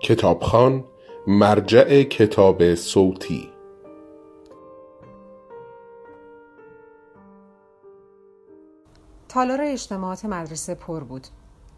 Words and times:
کتابخان 0.00 0.84
مرجع 1.26 2.02
کتاب 2.02 2.74
صوتی. 2.74 3.50
تالار 9.28 9.60
اجتماعات 9.62 10.24
مدرسه 10.24 10.74
پر 10.74 11.04
بود. 11.04 11.26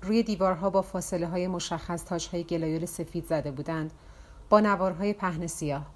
روی 0.02 0.22
دیوارها 0.22 0.70
با 0.70 0.82
فاصله 0.82 1.26
های 1.26 1.48
مشخص 1.48 2.04
تاجهای 2.04 2.44
گلایول 2.44 2.84
سفید 2.84 3.26
زده 3.26 3.50
بودند. 3.50 3.92
با 4.50 4.60
نوارهای 4.60 5.12
پهن 5.12 5.46
سیاه. 5.46 5.86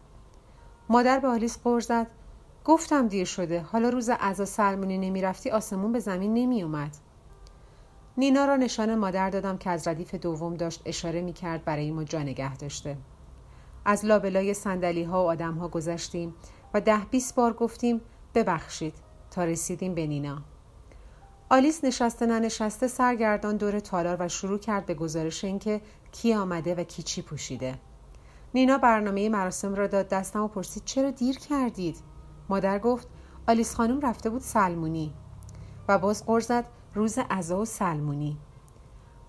مادر 0.89 1.19
به 1.19 1.29
آلیس 1.29 1.59
قر 1.65 1.81
زد. 1.81 2.07
گفتم 2.65 3.09
دیر 3.09 3.25
شده. 3.25 3.61
حالا 3.61 3.89
روز 3.89 4.11
عزا 4.11 4.45
سلمونی 4.45 4.99
نمی‌رفتی 4.99 5.51
آسمون 5.51 5.93
به 5.93 5.99
زمین 5.99 6.35
نمی 6.35 6.63
اومد. 6.63 6.97
نینا 8.17 8.45
را 8.45 8.57
نشان 8.57 8.95
مادر 8.95 9.31
دادم 9.31 9.59
که 9.59 9.71
از 9.71 9.89
ردیف 9.89 10.15
دوم 10.15 10.55
داشت 10.55 10.83
اشاره 10.85 11.21
می 11.21 11.33
کرد 11.33 11.65
برای 11.65 11.91
ما 11.91 12.05
جا 12.05 12.23
نگه 12.23 12.57
داشته. 12.57 12.97
از 13.85 14.05
لابلای 14.05 14.55
سندلی 14.55 15.03
ها 15.03 15.25
و 15.25 15.29
آدم 15.29 15.55
ها 15.55 15.69
گذشتیم 15.69 16.35
و 16.75 16.81
ده 16.81 16.99
بیست 17.11 17.35
بار 17.35 17.53
گفتیم 17.53 18.01
ببخشید. 18.35 18.95
تا 19.31 19.45
رسیدیم 19.45 19.95
به 19.95 20.07
نینا. 20.07 20.39
آلیس 21.51 21.85
نشسته 21.85 22.27
ننشسته 22.27 22.89
سرگردان 22.89 23.57
دور 23.57 23.81
تالار 23.81 24.17
و 24.21 24.29
شروع 24.29 24.59
کرد 24.59 24.87
به 24.87 24.95
گزارش 24.95 25.45
اینکه 25.45 25.81
کی 26.13 26.35
آمده 26.35 26.75
و 26.75 26.85
کی 26.85 27.03
چی 27.03 27.23
پوشیده. 27.23 27.79
نینا 28.55 28.79
برنامه 28.79 29.29
مراسم 29.29 29.75
را 29.75 29.87
داد 29.87 30.09
دستم 30.09 30.43
و 30.43 30.49
پرسید 30.49 30.85
چرا 30.85 31.11
دیر 31.11 31.39
کردید؟ 31.39 31.97
مادر 32.49 32.79
گفت 32.79 33.09
آلیس 33.49 33.75
خانم 33.75 34.01
رفته 34.01 34.31
بود 34.31 34.43
سلمونی. 34.43 35.15
و 35.89 35.99
باز 35.99 36.27
قرض 36.27 36.47
زد 36.47 36.65
روز 36.95 37.19
عزا 37.31 37.61
و 37.61 37.65
سلمونی. 37.65 38.37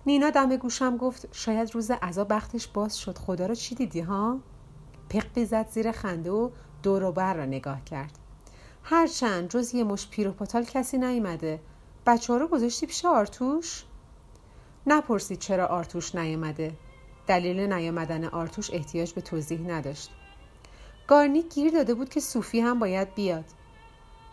نینا 0.06 0.30
دم 0.30 0.56
گوشم 0.56 0.96
گفت 0.96 1.28
شاید 1.32 1.74
روز 1.74 1.90
عزا 1.90 2.24
بختش 2.24 2.68
باز 2.68 2.98
شد. 2.98 3.18
خدا 3.18 3.46
را 3.46 3.54
چی 3.54 3.74
دیدی 3.74 4.00
ها؟ 4.00 4.38
پقی 5.08 5.44
زد 5.44 5.68
زیر 5.68 5.92
خنده 5.92 6.30
و 6.30 6.50
دور 6.82 7.10
بر 7.10 7.34
را 7.34 7.44
نگاه 7.44 7.84
کرد. 7.84 8.18
هرچند 8.82 9.48
جز 9.48 9.74
یه 9.74 9.84
مش 9.84 10.08
پیر 10.08 10.28
و 10.28 10.32
پاتال 10.32 10.64
کسی 10.64 10.98
نیومده 10.98 11.60
بچه 12.06 12.38
رو 12.38 12.48
گذاشتی 12.48 12.86
پیش 12.86 13.04
آرتوش؟ 13.04 13.84
نپرسید 14.86 15.38
چرا 15.38 15.66
آرتوش 15.66 16.14
نیامده. 16.14 16.72
دلیل 17.26 17.72
نیامدن 17.72 18.24
آرتوش 18.24 18.70
احتیاج 18.70 19.12
به 19.12 19.20
توضیح 19.20 19.60
نداشت. 19.60 20.10
گارنیک 21.06 21.54
گیر 21.54 21.72
داده 21.72 21.94
بود 21.94 22.08
که 22.08 22.20
سوفی 22.20 22.60
هم 22.60 22.78
باید 22.78 23.14
بیاد. 23.14 23.44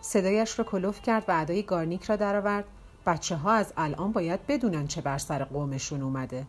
صدایش 0.02 0.60
را 0.60 0.66
کلفت 0.66 1.02
کرد 1.02 1.26
و 1.28 1.42
ادای 1.42 1.64
گارنیک 1.64 2.04
را 2.04 2.16
درآورد. 2.16 2.66
بچه 3.06 3.36
ها 3.36 3.52
از 3.52 3.74
الان 3.78 4.12
باید 4.12 4.48
بدونن 4.48 4.88
چه 4.88 5.02
بر 5.02 5.18
سر 5.18 5.44
قومشون 5.44 6.02
اومده. 6.02 6.46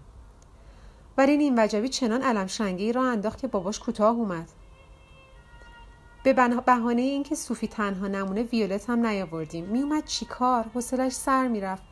ولی 1.19 1.33
این 1.33 1.55
وجبی 1.59 1.89
چنان 1.89 2.23
الم 2.23 2.47
شنگه 2.47 2.93
ای 2.93 2.96
راه 2.96 3.03
انداخت 3.03 3.39
که 3.39 3.47
باباش 3.47 3.81
کوتاه 3.81 4.17
اومد. 4.17 4.49
به 6.25 6.33
بهانه 6.67 7.03
اینکه 7.03 7.35
سوفی 7.35 7.69
تنها 7.69 8.09
نمونه 8.09 8.43
ویولت 8.43 8.91
هم 8.91 9.07
نیاوردیم. 9.07 9.65
میومد 9.65 10.05
چیکار 10.05 10.65
حوصلش 10.75 11.13
سر 11.13 11.49
می‌رفت. 11.49 11.83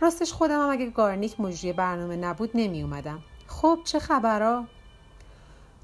راستش 0.00 0.32
خودم 0.32 0.62
هم 0.62 0.70
اگه 0.70 0.90
گارنیک 0.90 1.40
مجری 1.40 1.72
برنامه 1.72 2.16
نبود 2.16 2.50
نمیومدم 2.54 3.22
خب 3.46 3.78
چه 3.84 3.98
خبرها 3.98 4.66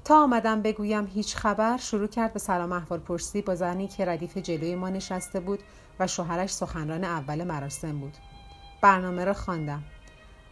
تا 0.05 0.23
آمدم 0.23 0.61
بگویم 0.61 1.05
هیچ 1.05 1.35
خبر 1.35 1.77
شروع 1.77 2.07
کرد 2.07 2.33
به 2.33 2.39
سلام 2.39 2.71
احوال 2.71 2.99
پرسی 2.99 3.41
با 3.41 3.55
زنی 3.55 3.87
که 3.87 4.05
ردیف 4.05 4.37
جلوی 4.37 4.75
ما 4.75 4.89
نشسته 4.89 5.39
بود 5.39 5.59
و 5.99 6.07
شوهرش 6.07 6.53
سخنران 6.53 7.03
اول 7.03 7.43
مراسم 7.43 7.99
بود. 7.99 8.17
برنامه 8.81 9.25
را 9.25 9.33
خواندم. 9.33 9.83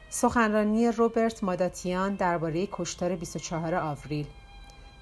سخنرانی 0.10 0.92
روبرت 0.92 1.44
ماداتیان 1.44 2.16
درباره 2.16 2.68
کشتار 2.72 3.16
24 3.16 3.76
آوریل. 3.76 4.28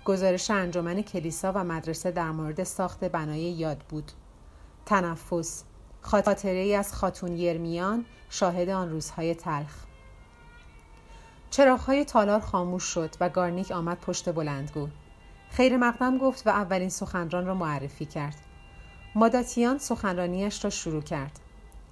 گزارش 0.06 0.52
انجمن 0.52 1.02
کلیسا 1.02 1.52
و 1.56 1.64
مدرسه 1.64 2.12
در 2.12 2.32
مورد 2.32 2.64
ساخت 2.64 3.04
بنای 3.04 3.40
یاد 3.40 3.78
بود. 3.90 4.12
تنفس. 4.86 5.64
خاطره 6.02 6.52
ای 6.60 6.76
از 6.76 6.94
خاتون 6.94 7.38
یرمیان 7.38 8.06
شاهد 8.30 8.70
آن 8.70 8.90
روزهای 8.90 9.36
تلخ. 9.36 9.89
چراغهای 11.50 12.06
تالار 12.06 12.40
خاموش 12.40 12.84
شد 12.84 13.16
و 13.20 13.30
گارنیک 13.30 13.72
آمد 13.72 14.00
پشت 14.00 14.34
بلندگو. 14.34 14.88
خیر 15.50 15.78
مقدم 15.78 16.18
گفت 16.18 16.48
و 16.48 16.50
اولین 16.50 16.90
سخنران 16.90 17.46
را 17.46 17.54
معرفی 17.54 18.06
کرد. 18.06 18.36
ماداتیان 19.16 19.78
سخنرانیش 19.78 20.64
را 20.64 20.70
شروع 20.70 21.02
کرد. 21.02 21.40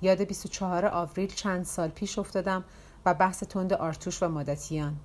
یاد 0.02 0.22
24 0.22 0.86
آوریل 0.86 1.34
چند 1.34 1.66
سال 1.66 1.90
پیش 1.90 2.20
افتادم 2.20 2.64
و 3.06 3.14
بحث 3.14 3.44
تند 3.44 3.74
آرتوش 3.74 4.24
و 4.24 4.28
ماداتیان. 4.28 4.96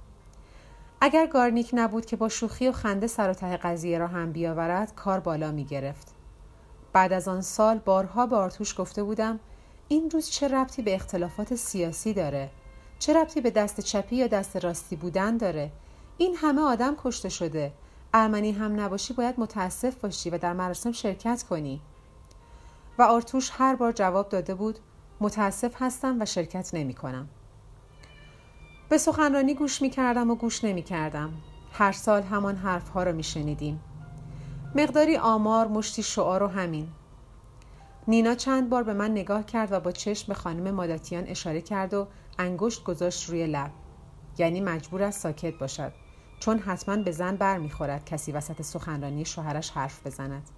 اگر 1.01 1.27
گارنیک 1.27 1.71
نبود 1.73 2.07
که 2.07 2.17
با 2.17 2.29
شوخی 2.29 2.69
و 2.69 2.73
خنده 2.73 3.07
سر 3.07 3.31
و 3.31 3.35
ته 3.35 3.57
قضیه 3.57 3.99
را 3.99 4.07
هم 4.07 4.33
بیاورد 4.33 4.95
کار 4.95 5.21
بالا 5.21 5.53
می 5.53 5.65
گرفت. 5.65 6.15
بعد 6.93 7.13
از 7.13 7.29
آن 7.29 7.41
سال 7.41 7.79
بارها 7.79 8.27
به 8.27 8.37
آرتوش 8.37 8.81
گفته 8.81 9.03
بودم 9.03 9.41
این 9.89 10.11
روز 10.11 10.31
چه 10.31 10.49
ربطی 10.49 10.83
به 10.83 10.95
اختلافات 10.95 11.55
سیاسی 11.55 12.13
داره؟ 12.13 12.51
چه 13.03 13.15
ربطی 13.15 13.41
به 13.41 13.51
دست 13.51 13.81
چپی 13.81 14.17
یا 14.17 14.27
دست 14.27 14.57
راستی 14.57 14.97
بودن 14.97 15.37
داره 15.37 15.73
این 16.19 16.37
همه 16.37 16.63
آدم 16.63 16.97
کشته 17.05 17.29
شده 17.29 17.73
ارمنی 18.15 18.53
هم 18.53 18.81
نباشی 18.81 19.15
باید 19.15 19.41
متاسف 19.41 19.95
باشی 19.95 20.31
و 20.31 20.39
در 20.39 20.53
مراسم 20.53 20.93
شرکت 20.93 21.43
کنی 21.43 21.81
و 22.99 23.03
آرتوش 23.03 23.51
هر 23.53 23.75
بار 23.75 23.93
جواب 23.93 24.29
داده 24.29 24.55
بود 24.55 24.79
متاسف 25.21 25.83
هستم 25.83 26.17
و 26.21 26.25
شرکت 26.25 26.75
نمی 26.75 26.95
کنم. 26.95 27.29
به 28.89 28.99
سخنرانی 28.99 29.55
گوش 29.55 29.83
می 29.83 29.91
کردم 29.91 30.31
و 30.31 30.35
گوش 30.35 30.65
نمی 30.65 30.83
کردم. 30.83 31.33
هر 31.73 31.93
سال 31.93 32.23
همان 32.23 32.57
حرف 32.57 32.89
ها 32.89 33.03
را 33.03 33.13
می 33.13 33.23
شنیدیم. 33.23 33.81
مقداری 34.75 35.17
آمار 35.17 35.69
مشتی 35.69 36.03
شعار 36.03 36.43
و 36.43 36.47
همین. 36.47 36.89
نینا 38.09 38.35
چند 38.35 38.71
بار 38.71 38.83
به 38.83 38.93
من 38.93 39.11
نگاه 39.11 39.47
کرد 39.47 39.73
و 39.73 39.81
با 39.81 39.93
چشم 39.93 40.29
به 40.29 40.35
خانم 40.35 40.71
ماداتیان 40.71 41.27
اشاره 41.27 41.61
کرد 41.61 41.95
و 41.95 42.07
انگشت 42.39 42.85
گذاشت 42.85 43.29
روی 43.29 43.47
لب. 43.47 43.71
یعنی 44.39 44.61
مجبور 44.61 45.03
است 45.03 45.21
ساکت 45.21 45.59
باشد. 45.59 45.93
چون 46.41 46.59
حتما 46.59 46.97
به 46.97 47.11
زن 47.13 47.37
بر 47.37 47.59
می‌خورد 47.59 48.05
کسی 48.05 48.33
وسط 48.33 48.63
سخنرانی 48.63 49.25
شوهرش 49.25 49.71
حرف 49.71 50.07
بزند. 50.07 50.51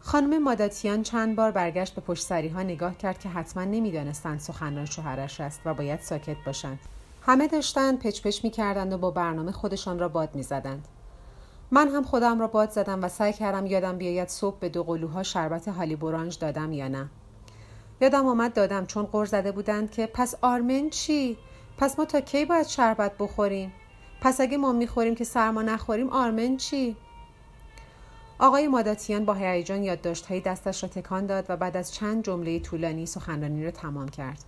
خانم 0.00 0.42
ماداتیان 0.42 1.02
چند 1.02 1.36
بار 1.36 1.50
برگشت 1.50 1.94
به 1.94 2.00
پشت 2.00 2.24
سری 2.24 2.48
ها 2.48 2.62
نگاه 2.62 2.96
کرد 2.96 3.18
که 3.18 3.28
حتما 3.28 3.64
نمی‌دانستند 3.64 4.40
سخنران 4.40 4.84
شوهرش 4.84 5.40
است 5.40 5.60
و 5.64 5.74
باید 5.74 6.00
ساکت 6.00 6.36
باشند. 6.46 6.78
همه 7.22 7.48
داشتند 7.48 7.98
پچ 7.98 8.22
پچ 8.22 8.44
می 8.44 8.50
کردند 8.50 8.92
و 8.92 8.98
با 8.98 9.10
برنامه 9.10 9.52
خودشان 9.52 9.98
را 9.98 10.08
باد 10.08 10.34
می 10.34 10.42
زدند. 10.42 10.88
من 11.74 11.88
هم 11.88 12.02
خودم 12.02 12.40
را 12.40 12.46
باد 12.46 12.70
زدم 12.70 13.04
و 13.04 13.08
سعی 13.08 13.32
کردم 13.32 13.66
یادم 13.66 13.98
بیاید 13.98 14.28
صبح 14.28 14.58
به 14.58 14.68
دو 14.68 14.84
قلوها 14.84 15.22
شربت 15.22 15.68
هالی 15.68 15.96
برانج 15.96 16.38
دادم 16.38 16.72
یا 16.72 16.88
نه. 16.88 17.08
یادم 18.00 18.26
آمد 18.26 18.52
دادم 18.52 18.86
چون 18.86 19.04
قر 19.04 19.24
زده 19.24 19.52
بودند 19.52 19.90
که 19.90 20.06
پس 20.06 20.34
آرمن 20.42 20.90
چی؟ 20.90 21.38
پس 21.78 21.98
ما 21.98 22.04
تا 22.04 22.20
کی 22.20 22.44
باید 22.44 22.66
شربت 22.66 23.12
بخوریم؟ 23.18 23.72
پس 24.20 24.40
اگه 24.40 24.56
ما 24.56 24.72
می‌خوریم 24.72 25.14
که 25.14 25.24
سرما 25.24 25.62
نخوریم 25.62 26.10
آرمن 26.10 26.56
چی؟ 26.56 26.96
آقای 28.38 28.68
ماداتیان 28.68 29.24
با 29.24 29.34
هیجان 29.34 29.82
یادداشتهای 29.82 30.40
دستش 30.40 30.82
را 30.82 30.88
تکان 30.88 31.26
داد 31.26 31.46
و 31.48 31.56
بعد 31.56 31.76
از 31.76 31.94
چند 31.94 32.24
جمله 32.24 32.60
طولانی 32.60 33.06
سخنرانی 33.06 33.64
را 33.64 33.70
تمام 33.70 34.08
کرد. 34.08 34.44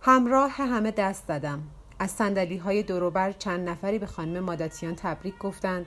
همراه 0.00 0.50
همه 0.50 0.90
دست 0.90 1.24
زدم. 1.28 1.62
از 1.98 2.10
سندلی 2.10 2.56
های 2.56 2.82
دوروبر 2.82 3.32
چند 3.32 3.68
نفری 3.68 3.98
به 3.98 4.06
خانم 4.06 4.40
ماداتیان 4.40 4.94
تبریک 4.94 5.38
گفتند 5.38 5.86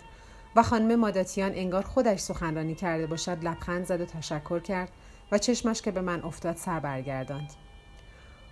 و 0.56 0.64
خانم 0.64 1.00
ماداتیان 1.00 1.52
انگار 1.56 1.82
خودش 1.84 2.20
سخنرانی 2.20 2.76
کرده 2.76 3.08
باشد 3.08 3.44
لبخند 3.44 3.86
زد 3.86 4.02
و 4.02 4.06
تشکر 4.06 4.60
کرد 4.60 4.92
و 5.32 5.38
چشمش 5.38 5.82
که 5.82 5.92
به 5.92 6.02
من 6.02 6.24
افتاد 6.24 6.56
سر 6.56 6.80
برگرداند. 6.80 7.54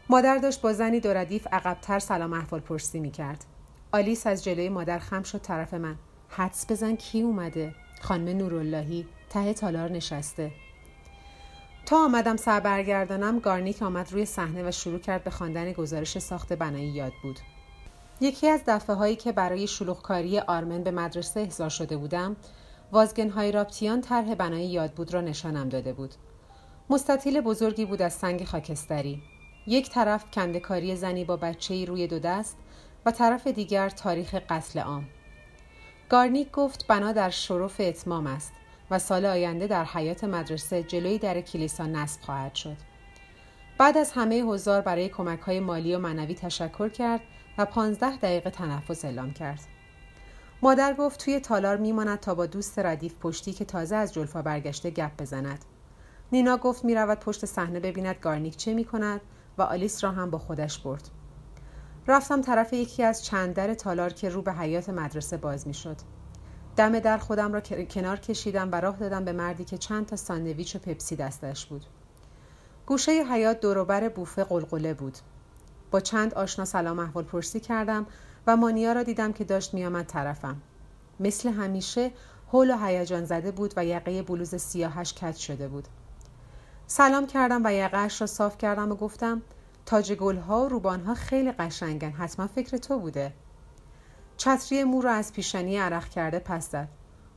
مادر 0.10 0.38
داشت 0.38 0.62
با 0.62 0.74
زنی 0.74 1.00
دو 1.00 1.14
ردیف 1.14 1.48
عقبتر 1.52 2.00
سلام 2.00 2.34
احوال 2.34 2.62
پرسی 2.62 3.00
می 3.00 3.12
کرد. 3.12 3.46
آلیس 3.92 4.28
از 4.28 4.44
جلوی 4.44 4.70
مادر 4.70 5.00
خم 5.00 5.24
شد 5.24 5.42
طرف 5.42 5.74
من. 5.74 5.96
حدس 6.30 6.72
بزن 6.72 6.96
کی 6.96 7.22
اومده؟ 7.22 7.76
خانم 8.02 8.38
نوراللهی 8.38 9.08
ته 9.30 9.54
تالار 9.54 9.92
نشسته 9.92 10.52
تا 11.88 12.06
آمدم 12.06 12.38
سر 12.38 12.60
برگردانم 12.60 13.40
گارنیک 13.40 13.84
آمد 13.84 14.14
روی 14.14 14.26
صحنه 14.26 14.68
و 14.68 14.72
شروع 14.72 15.00
کرد 15.00 15.24
به 15.24 15.30
خواندن 15.30 15.72
گزارش 15.72 16.20
ساخت 16.20 16.54
بنای 16.54 16.86
یاد 16.86 17.14
بود. 17.24 17.40
یکی 18.22 18.48
از 18.48 18.62
دفعه 18.68 18.96
هایی 18.96 19.16
که 19.16 19.32
برای 19.32 19.68
شلوغکاری 19.68 20.40
آرمن 20.40 20.84
به 20.84 20.92
مدرسه 20.92 21.40
احضار 21.40 21.70
شده 21.70 21.98
بودم 21.98 22.36
وازگن 22.92 23.30
های 23.30 23.52
رابتیان 23.52 24.02
طرح 24.02 24.36
بنای 24.36 24.66
یاد 24.66 24.92
بود 24.92 25.14
را 25.14 25.22
نشانم 25.22 25.70
داده 25.70 25.94
بود. 25.94 26.16
مستطیل 26.90 27.42
بزرگی 27.42 27.86
بود 27.86 28.02
از 28.02 28.14
سنگ 28.14 28.44
خاکستری. 28.44 29.22
یک 29.68 29.90
طرف 29.90 30.26
کندکاری 30.32 30.96
زنی 30.96 31.26
با 31.26 31.38
بچه 31.38 31.86
روی 31.86 32.08
دو 32.08 32.20
دست 32.20 32.58
و 33.06 33.12
طرف 33.12 33.48
دیگر 33.48 33.90
تاریخ 33.90 34.36
قتل 34.36 34.80
عام. 34.80 35.06
گارنیک 36.10 36.52
گفت 36.52 36.88
بنا 36.88 37.12
در 37.12 37.30
شرف 37.30 37.76
اتمام 37.80 38.28
است. 38.28 38.54
و 38.92 39.00
سال 39.00 39.26
آینده 39.26 39.68
در 39.68 39.86
حیات 39.86 40.24
مدرسه 40.24 40.84
جلوی 40.84 41.18
در 41.18 41.42
کلیسا 41.42 41.86
نصب 41.86 42.22
خواهد 42.22 42.56
شد. 42.56 42.78
بعد 43.78 43.98
از 43.98 44.12
همه 44.12 44.44
حضار 44.44 44.82
برای 44.82 45.10
کمک 45.10 45.40
های 45.40 45.60
مالی 45.60 45.96
و 45.96 46.00
معنوی 46.00 46.36
تشکر 46.36 46.90
کرد 46.90 47.22
و 47.58 47.66
پانزده 47.66 48.18
دقیقه 48.18 48.50
تنفس 48.50 49.06
اعلام 49.06 49.34
کرد. 49.34 49.60
مادر 50.62 50.94
گفت 50.94 51.24
توی 51.24 51.40
تالار 51.40 51.78
میماند 51.78 52.20
تا 52.20 52.36
با 52.36 52.46
دوست 52.46 52.80
ردیف 52.80 53.16
پشتی 53.22 53.54
که 53.54 53.66
تازه 53.66 53.96
از 53.96 54.14
جلفا 54.14 54.42
برگشته 54.42 54.90
گپ 54.90 55.22
بزند. 55.22 55.66
نینا 56.32 56.58
گفت 56.58 56.86
می‌رود 56.86 57.20
پشت 57.20 57.46
صحنه 57.46 57.80
ببیند 57.80 58.16
گارنیک 58.22 58.58
چه 58.58 58.74
می‌کند 58.74 59.22
و 59.58 59.62
آلیس 59.62 60.04
را 60.04 60.12
هم 60.12 60.30
با 60.30 60.38
خودش 60.38 60.80
برد. 60.80 61.10
رفتم 62.08 62.42
طرف 62.42 62.74
یکی 62.74 63.04
از 63.04 63.26
چند 63.26 63.54
در 63.54 63.74
تالار 63.74 64.14
که 64.14 64.30
رو 64.30 64.42
به 64.42 64.54
حیاط 64.54 64.90
مدرسه 64.90 65.38
باز 65.38 65.68
می‌شد. 65.68 65.98
دم 66.78 67.00
در 67.00 67.18
خودم 67.18 67.54
را 67.54 67.62
کنار 67.62 68.18
کشیدم 68.18 68.72
و 68.72 68.76
راه 68.76 68.98
دادم 68.98 69.26
به 69.26 69.32
مردی 69.32 69.66
که 69.66 69.78
چند 69.78 70.06
تا 70.06 70.16
ساندویچ 70.16 70.76
و 70.76 70.80
پپسی 70.80 71.16
دستش 71.16 71.66
بود. 71.66 71.86
گوشه 72.86 73.12
حیات 73.12 73.60
دوروبر 73.60 74.10
بوفه 74.10 74.44
قلقله 74.44 74.94
بود. 74.94 75.18
با 75.92 76.00
چند 76.00 76.34
آشنا 76.34 76.66
سلام 76.66 77.00
احوال 77.00 77.24
پرسی 77.24 77.60
کردم 77.60 78.06
و 78.48 78.58
مانیا 78.58 78.94
را 78.94 79.04
دیدم 79.04 79.34
که 79.34 79.44
داشت 79.44 79.74
میآمد 79.74 80.06
طرفم. 80.06 80.62
مثل 81.20 81.50
همیشه 81.50 82.12
هول 82.52 82.74
و 82.74 82.86
هیجان 82.86 83.26
زده 83.26 83.52
بود 83.52 83.74
و 83.78 83.86
یقه 83.86 84.22
بلوز 84.22 84.56
سیاهش 84.56 85.14
کج 85.14 85.36
شده 85.36 85.68
بود. 85.68 85.88
سلام 86.88 87.28
کردم 87.28 87.62
و 87.66 87.74
یقهاش 87.74 88.22
را 88.22 88.28
صاف 88.28 88.58
کردم 88.58 88.92
و 88.92 88.96
گفتم 88.96 89.42
تاج 89.86 90.14
گلها 90.14 90.66
و 90.66 90.70
روبانها 90.70 91.14
خیلی 91.14 91.52
قشنگن 91.52 92.12
حتما 92.12 92.48
فکر 92.48 92.78
تو 92.78 93.00
بوده. 93.00 93.34
چتری 94.38 94.84
مو 94.84 95.02
را 95.02 95.12
از 95.12 95.34
پیشانی 95.34 95.78
عرق 95.78 96.10
کرده 96.10 96.40
پس 96.40 96.72
زد. 96.72 96.88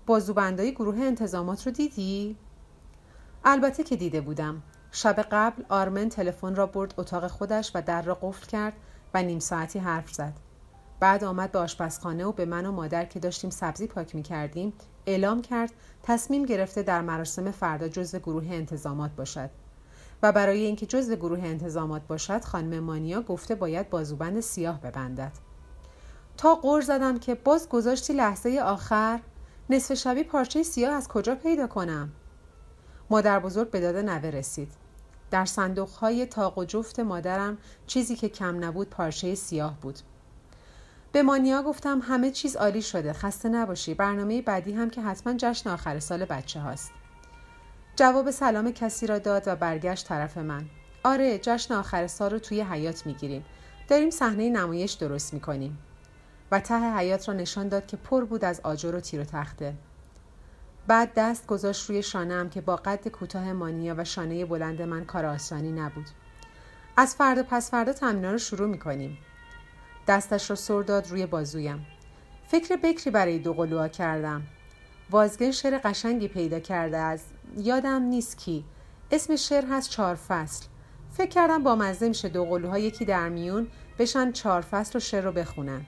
بازوبندای 0.07 0.73
گروه 0.73 0.99
انتظامات 0.99 1.67
رو 1.67 1.73
دیدی؟ 1.73 2.37
البته 3.45 3.85
که 3.85 3.97
دیده 3.97 4.21
بودم. 4.21 4.63
شب 4.93 5.27
قبل 5.31 5.63
آرمن 5.69 6.09
تلفن 6.09 6.55
را 6.55 6.67
برد 6.67 6.95
اتاق 6.97 7.27
خودش 7.27 7.73
و 7.75 7.83
در 7.83 8.03
را 8.03 8.19
قفل 8.23 8.47
کرد 8.47 8.73
و 9.15 9.23
نیم 9.23 9.39
ساعتی 9.39 9.79
حرف 9.79 10.13
زد. 10.13 10.33
بعد 11.01 11.25
آمد 11.25 11.53
به 11.53 11.59
آشپزخانه 11.59 12.25
و 12.25 12.33
به 12.33 12.45
من 12.45 12.67
و 12.67 12.73
مادر 12.73 13.05
که 13.05 13.21
داشتیم 13.21 13.51
سبزی 13.51 13.87
پاک 13.87 14.15
می 14.15 14.23
کردیم 14.23 14.73
اعلام 15.07 15.43
کرد 15.43 15.73
تصمیم 16.03 16.45
گرفته 16.45 16.83
در 16.83 17.03
مراسم 17.03 17.51
فردا 17.51 17.89
جزو 17.89 18.19
گروه 18.19 18.47
انتظامات 18.51 19.11
باشد. 19.11 19.51
و 20.23 20.33
برای 20.33 20.61
اینکه 20.61 20.87
جزو 20.87 21.17
گروه 21.17 21.41
انتظامات 21.43 22.03
باشد 22.07 22.45
خانم 22.45 22.81
مانیا 22.81 23.23
گفته 23.23 23.55
باید 23.55 23.91
بازوبند 23.91 24.41
سیاه 24.41 24.81
ببندد. 24.81 25.50
تا 26.41 26.55
قور 26.55 26.81
زدم 26.81 27.19
که 27.19 27.35
باز 27.35 27.69
گذاشتی 27.69 28.13
لحظه 28.13 28.61
آخر. 28.65 29.21
نصف 29.71 29.95
شبی 29.95 30.23
پارچه 30.23 30.63
سیاه 30.63 30.95
از 30.95 31.09
کجا 31.09 31.35
پیدا 31.35 31.67
کنم؟ 31.67 32.13
مادر 33.11 33.39
بزرگ 33.39 33.71
به 33.71 33.81
داد 33.81 33.97
نوه 33.97 34.31
رسید. 34.31 34.73
در 35.31 35.45
صندوق 35.45 35.89
های 35.89 36.27
تاق 36.27 36.59
و 36.59 36.65
جفت 36.65 37.01
مادرم 37.01 37.59
چیزی 37.87 38.17
که 38.17 38.29
کم 38.29 38.65
نبود 38.65 38.91
پارچه 38.91 39.35
سیاه 39.35 39.81
بود. 39.81 39.99
به 41.13 41.23
مانیا 41.23 41.63
گفتم 41.63 42.01
همه 42.03 42.31
چیز 42.31 42.57
عالی 42.57 42.83
شده 42.83 43.13
خسته 43.13 43.49
نباشی. 43.49 43.95
برنامه 43.95 44.43
بعدی 44.43 44.73
هم 44.73 44.91
که 44.91 45.03
حتما 45.03 45.35
جشن 45.39 45.71
آخر 45.71 45.99
سال 45.99 46.25
بچه 46.25 46.61
هاست. 46.61 46.93
جواب 47.97 48.31
سلام 48.31 48.71
کسی 48.71 49.07
را 49.07 49.19
داد 49.19 49.43
و 49.47 49.57
برگشت 49.57 50.07
طرف 50.07 50.39
من. 50.39 50.65
آره 51.05 51.39
جشن 51.39 51.75
آخر 51.75 52.07
سال 52.07 52.31
رو 52.31 52.39
توی 52.39 52.61
حیات 52.61 53.07
می‌گیریم. 53.07 53.45
داریم 53.89 54.11
صحنه 54.11 54.51
نمایش 54.51 54.93
درست 54.93 55.35
می‌کنیم. 55.35 55.79
و 56.51 56.61
ته 56.61 56.97
حیات 56.97 57.29
را 57.29 57.35
نشان 57.35 57.69
داد 57.69 57.87
که 57.87 57.97
پر 57.97 58.25
بود 58.25 58.45
از 58.45 58.61
آجر 58.61 58.95
و 58.95 59.01
تیر 59.01 59.21
و 59.21 59.25
تخته. 59.25 59.75
بعد 60.87 61.13
دست 61.17 61.47
گذاشت 61.47 61.91
روی 61.91 62.03
شانم 62.03 62.51
که 62.51 62.61
با 62.61 62.77
قد 62.77 63.09
کوتاه 63.09 63.53
مانیا 63.53 63.95
و 63.99 64.05
شانه 64.05 64.45
بلند 64.45 64.83
من 64.83 65.05
کار 65.05 65.27
آسانی 65.27 65.73
نبود. 65.73 66.07
از 66.97 67.15
فردا 67.15 67.43
پس 67.43 67.71
فردا 67.71 67.93
تمرین 67.93 68.25
رو 68.25 68.39
شروع 68.39 68.69
می‌کنیم 68.69 69.19
دستش 70.07 70.51
را 70.51 70.57
سر 70.57 70.83
داد 70.83 71.11
روی 71.11 71.27
بازویم. 71.27 71.87
فکر 72.47 72.77
بکری 72.77 73.11
برای 73.11 73.39
دو 73.39 73.53
قلوها 73.53 73.89
کردم. 73.89 74.43
وازگن 75.11 75.51
شعر 75.51 75.81
قشنگی 75.85 76.29
پیدا 76.29 76.61
کرده 76.61 76.97
از 76.97 77.23
یادم 77.57 78.03
نیست 78.03 78.39
کی. 78.39 78.65
اسم 79.11 79.37
شعر 79.37 79.65
هست 79.71 79.91
چهار 79.91 80.15
فصل. 80.15 80.67
فکر 81.13 81.29
کردم 81.29 81.63
با 81.63 81.77
مزه 81.77 82.09
میشه 82.09 82.29
دو 82.29 82.45
قلوها 82.45 82.79
یکی 82.79 83.05
در 83.05 83.29
میون 83.29 83.69
بشن 83.99 84.33
چهار 84.33 84.61
فصل 84.61 84.99
و 84.99 85.01
شعر 85.01 85.25
رو 85.25 85.33
بخونن. 85.33 85.87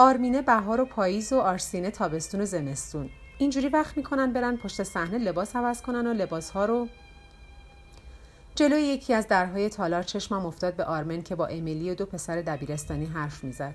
آرمینه 0.00 0.42
بهار 0.42 0.80
و 0.80 0.84
پاییز 0.84 1.32
و 1.32 1.40
آرسینه 1.40 1.90
تابستون 1.90 2.40
و 2.40 2.44
زمستون. 2.44 3.10
اینجوری 3.38 3.68
وقت 3.68 3.96
می‌کنن 3.96 4.32
برن 4.32 4.56
پشت 4.56 4.82
صحنه 4.82 5.18
لباس 5.18 5.56
عوض 5.56 5.82
کنن 5.82 6.06
و 6.06 6.12
لباس 6.12 6.50
ها 6.50 6.64
رو 6.64 6.88
جلوی 8.54 8.82
یکی 8.82 9.14
از 9.14 9.28
درهای 9.28 9.68
تالار 9.68 10.02
چشمم 10.02 10.46
افتاد 10.46 10.76
به 10.76 10.84
آرمن 10.84 11.22
که 11.22 11.34
با 11.34 11.46
امیلی 11.46 11.90
و 11.90 11.94
دو 11.94 12.06
پسر 12.06 12.36
دبیرستانی 12.36 13.06
حرف 13.06 13.44
می‌زد. 13.44 13.74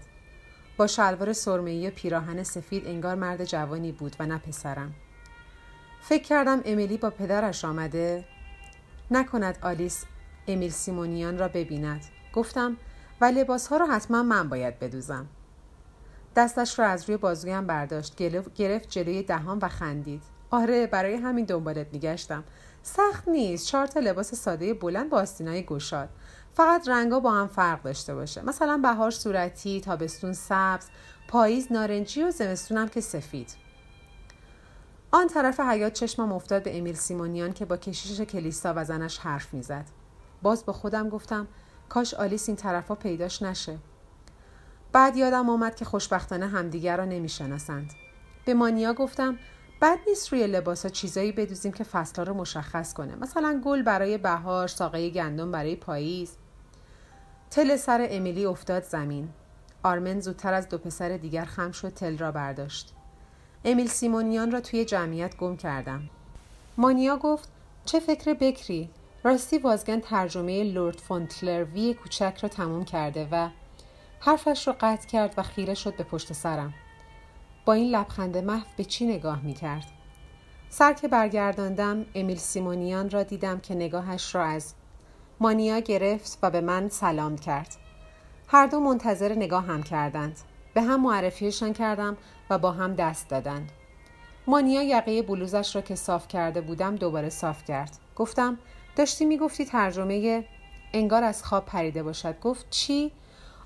با 0.78 0.88
شلوار 0.88 1.34
سرمه‌ای 1.34 1.88
و 1.88 1.92
پیراهن 1.92 2.44
سفید 2.44 2.88
انگار 2.88 3.16
مرد 3.16 3.46
جوانی 3.46 3.92
بود 3.92 4.16
و 4.20 4.26
نه 4.26 4.38
پسرم. 4.38 4.94
فکر 6.02 6.24
کردم 6.24 6.62
امیلی 6.66 6.98
با 6.98 7.10
پدرش 7.10 7.66
آمده. 7.66 8.26
نکند 9.12 9.58
آلیس 9.62 10.06
امیل 10.48 10.72
سیمونیان 10.72 11.38
را 11.38 11.48
ببیند. 11.48 12.06
گفتم 12.34 12.78
و 13.22 13.26
لباس 13.26 13.68
ها 13.68 13.78
را 13.78 13.86
حتما 13.86 14.24
من 14.24 14.50
باید 14.50 14.80
بدوزم. 14.80 15.28
دستش 16.36 16.80
را 16.80 16.86
از 16.86 17.10
روی 17.10 17.18
بازویم 17.18 17.68
برداشت 17.68 18.16
گرفت 18.56 18.90
جلوی 18.90 19.24
دهان 19.24 19.60
و 19.62 19.68
خندید. 19.68 20.24
آره 20.52 20.88
برای 20.88 21.16
همین 21.16 21.46
دنبالت 21.46 21.88
میگشتم. 21.94 22.44
سخت 22.84 23.28
نیست 23.28 23.68
چهار 23.68 23.88
تا 23.88 24.00
لباس 24.00 24.36
ساده 24.36 24.74
بلند 24.74 25.10
با 25.10 25.18
آستینای 25.18 25.64
گشاد. 25.64 26.10
فقط 26.54 26.88
رنگا 26.88 27.20
با 27.20 27.32
هم 27.32 27.48
فرق 27.48 27.82
داشته 27.82 28.16
باشه. 28.16 28.42
مثلا 28.42 28.78
بهار 28.78 29.12
صورتی 29.12 29.82
تابستون 29.82 30.34
سبز 30.34 30.86
پاییز 31.28 31.72
نارنجی 31.72 32.24
و 32.24 32.32
زمستونم 32.32 32.90
که 32.90 33.02
سفید. 33.02 33.56
آن 35.12 35.28
طرف 35.28 35.60
حیات 35.60 35.94
چشمم 35.94 36.32
افتاد 36.32 36.64
به 36.64 36.78
امیل 36.78 36.96
سیمونیان 36.96 37.54
که 37.54 37.66
با 37.66 37.78
کشیش 37.78 38.22
کلیسا 38.22 38.74
و 38.76 38.84
زنش 38.84 39.18
حرف 39.18 39.54
می‌زد. 39.54 39.86
باز 40.42 40.66
با 40.66 40.74
خودم 40.74 41.10
گفتم 41.10 41.48
کاش 41.90 42.14
آلیس 42.14 42.50
این 42.50 42.56
طرفا 42.56 42.96
پیداش 42.96 43.42
نشه. 43.42 43.78
بعد 44.94 45.18
یادم 45.18 45.50
آمد 45.50 45.76
که 45.76 45.86
خوشبختانه 45.86 46.48
همدیگر 46.48 46.98
را 46.98 47.06
نمی‌شناسند. 47.06 47.94
به 48.46 48.54
مانیا 48.54 48.94
گفتم 48.94 49.40
بد 49.82 49.98
نیست 50.08 50.34
روی 50.34 50.48
لباس 50.48 50.84
ها 50.84 50.90
چیزایی 50.90 51.32
بدوزیم 51.32 51.72
که 51.72 51.84
فصلها 51.84 52.24
رو 52.24 52.34
مشخص 52.34 52.94
کنه. 52.94 53.16
مثلا 53.16 53.62
گل 53.66 53.82
برای 53.82 54.18
بهار 54.18 54.68
ساقه 54.68 55.10
گندم 55.10 55.52
برای 55.52 55.76
پاییز. 55.76 56.36
تل 57.52 57.76
سر 57.76 58.08
امیلی 58.10 58.46
افتاد 58.46 58.84
زمین. 58.84 59.30
آرمن 59.84 60.20
زودتر 60.20 60.54
از 60.54 60.70
دو 60.70 60.78
پسر 60.78 61.18
دیگر 61.18 61.46
خم 61.46 61.72
شد 61.72 61.94
تل 61.94 62.18
را 62.18 62.32
برداشت. 62.32 62.94
امیل 63.66 63.88
سیمونیان 63.88 64.52
را 64.52 64.62
توی 64.62 64.86
جمعیت 64.86 65.38
گم 65.38 65.58
کردم. 65.58 66.10
مانیا 66.78 67.18
گفت 67.18 67.50
چه 67.86 68.00
فکر 68.00 68.34
بکری؟ 68.34 68.90
راستی 69.24 69.58
وازگن 69.58 70.00
ترجمه 70.00 70.64
لورد 70.64 71.00
فونتلروی 71.00 71.94
کوچک 71.94 72.40
را 72.44 72.50
تموم 72.50 72.86
کرده 72.86 73.28
و 73.32 73.50
حرفش 74.26 74.68
را 74.68 74.76
قطع 74.80 75.08
کرد 75.08 75.34
و 75.38 75.44
خیره 75.44 75.74
شد 75.74 75.96
به 75.96 76.04
پشت 76.04 76.34
سرم. 76.34 76.74
با 77.66 77.74
این 77.74 77.92
لبخند 77.92 78.38
محو 78.38 78.68
به 78.78 78.84
چی 78.84 79.06
نگاه 79.06 79.42
می 79.42 79.54
کرد؟ 79.54 79.86
سر 80.70 80.94
که 80.94 81.08
برگرداندم 81.08 82.06
امیل 82.16 82.38
سیمونیان 82.38 83.10
را 83.10 83.24
دیدم 83.24 83.60
که 83.60 83.76
نگاهش 83.76 84.36
را 84.36 84.46
از 84.46 84.74
مانیا 85.40 85.80
گرفت 85.80 86.40
و 86.42 86.50
به 86.50 86.62
من 86.62 86.90
سلام 86.90 87.38
کرد. 87.38 87.76
هر 88.48 88.68
دو 88.68 88.80
منتظر 88.80 89.34
نگاه 89.36 89.66
هم 89.66 89.84
کردند. 89.84 90.40
به 90.74 90.82
هم 90.82 91.02
معرفیشان 91.02 91.74
کردم 91.74 92.18
و 92.50 92.58
با 92.58 92.72
هم 92.72 92.96
دست 92.96 93.30
دادند. 93.30 93.72
مانیا 94.48 94.84
یقه 94.84 95.22
بلوزش 95.22 95.76
را 95.76 95.82
که 95.82 95.96
صاف 95.96 96.28
کرده 96.28 96.62
بودم 96.62 96.96
دوباره 96.96 97.30
صاف 97.30 97.66
کرد. 97.66 97.98
گفتم 98.16 98.58
داشتی 98.96 99.26
می‌گفتی 99.26 99.66
ترجمه 99.66 100.46
انگار 100.94 101.24
از 101.24 101.44
خواب 101.44 101.66
پریده 101.66 102.04
باشد. 102.04 102.40
گفت 102.40 102.70
چی؟ 102.70 103.12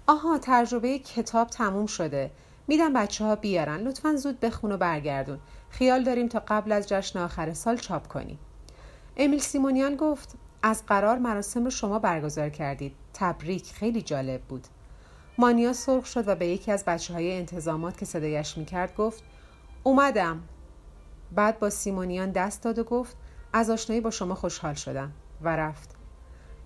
آها 0.09 0.37
ترجمه 0.37 0.99
کتاب 0.99 1.47
تموم 1.47 1.85
شده. 1.85 2.31
میدم 2.67 2.93
بچه 2.93 3.25
ها 3.25 3.35
بیارن. 3.35 3.79
لطفا 3.79 4.15
زود 4.15 4.39
بخون 4.39 4.71
و 4.71 4.77
برگردون. 4.77 5.39
خیال 5.69 6.03
داریم 6.03 6.27
تا 6.27 6.43
قبل 6.47 6.71
از 6.71 6.87
جشن 6.87 7.19
آخر 7.19 7.53
سال 7.53 7.77
چاپ 7.77 8.07
کنیم. 8.07 8.39
امیل 9.17 9.39
سیمونیان 9.39 9.95
گفت 9.95 10.35
از 10.63 10.85
قرار 10.85 11.17
مراسم 11.17 11.63
رو 11.63 11.69
شما 11.69 11.99
برگزار 11.99 12.49
کردید. 12.49 12.95
تبریک 13.13 13.73
خیلی 13.73 14.01
جالب 14.01 14.41
بود. 14.41 14.67
مانیا 15.37 15.73
سرخ 15.73 16.05
شد 16.05 16.27
و 16.27 16.35
به 16.35 16.47
یکی 16.47 16.71
از 16.71 16.85
بچه 16.85 17.13
های 17.13 17.37
انتظامات 17.37 17.97
که 17.97 18.05
صدایش 18.05 18.57
می‌کرد 18.57 18.95
گفت 18.95 19.23
اومدم. 19.83 20.43
بعد 21.31 21.59
با 21.59 21.69
سیمونیان 21.69 22.31
دست 22.31 22.63
داد 22.63 22.79
و 22.79 22.83
گفت 22.83 23.15
از 23.53 23.69
آشنایی 23.69 24.01
با 24.01 24.11
شما 24.11 24.35
خوشحال 24.35 24.73
شدم. 24.73 25.11
و 25.41 25.55
رفت. 25.55 25.96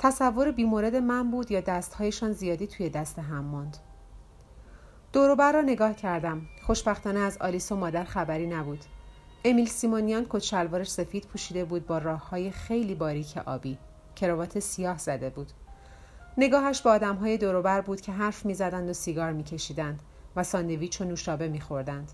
تصور 0.03 0.51
بیمورد 0.51 0.95
من 0.95 1.31
بود 1.31 1.51
یا 1.51 1.61
دستهایشان 1.61 2.31
زیادی 2.31 2.67
توی 2.67 2.89
دست 2.89 3.19
هم 3.19 3.43
ماند. 3.43 3.77
دوروبر 5.13 5.51
را 5.51 5.61
نگاه 5.61 5.93
کردم. 5.93 6.41
خوشبختانه 6.63 7.19
از 7.19 7.37
آلیس 7.37 7.71
و 7.71 7.75
مادر 7.75 8.03
خبری 8.03 8.47
نبود. 8.47 8.85
امیل 9.45 9.67
سیمونیان 9.67 10.25
کت 10.29 10.39
شلوارش 10.39 10.91
سفید 10.91 11.25
پوشیده 11.25 11.65
بود 11.65 11.87
با 11.87 11.97
راه 11.97 12.29
های 12.29 12.51
خیلی 12.51 12.95
باریک 12.95 13.37
آبی. 13.37 13.77
کراوات 14.15 14.59
سیاه 14.59 14.97
زده 14.97 15.29
بود. 15.29 15.51
نگاهش 16.37 16.81
با 16.81 16.91
آدم 16.91 17.15
های 17.15 17.37
دوروبر 17.37 17.81
بود 17.81 18.01
که 18.01 18.11
حرف 18.11 18.45
می‌زدند 18.45 18.89
و 18.89 18.93
سیگار 18.93 19.31
میکشیدند 19.31 19.99
و 20.35 20.43
ساندویچ 20.43 21.01
و 21.01 21.03
نوشابه 21.03 21.47
میخوردند. 21.47 22.11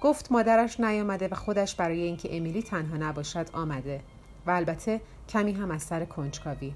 گفت 0.00 0.32
مادرش 0.32 0.80
نیامده 0.80 1.28
و 1.28 1.34
خودش 1.34 1.74
برای 1.74 2.02
اینکه 2.02 2.36
امیلی 2.36 2.62
تنها 2.62 2.96
نباشد 2.96 3.46
آمده 3.52 4.00
و 4.46 4.50
البته 4.50 5.00
کمی 5.28 5.52
هم 5.52 5.70
از 5.70 5.82
سر 5.82 6.04
کنجکاوی. 6.04 6.74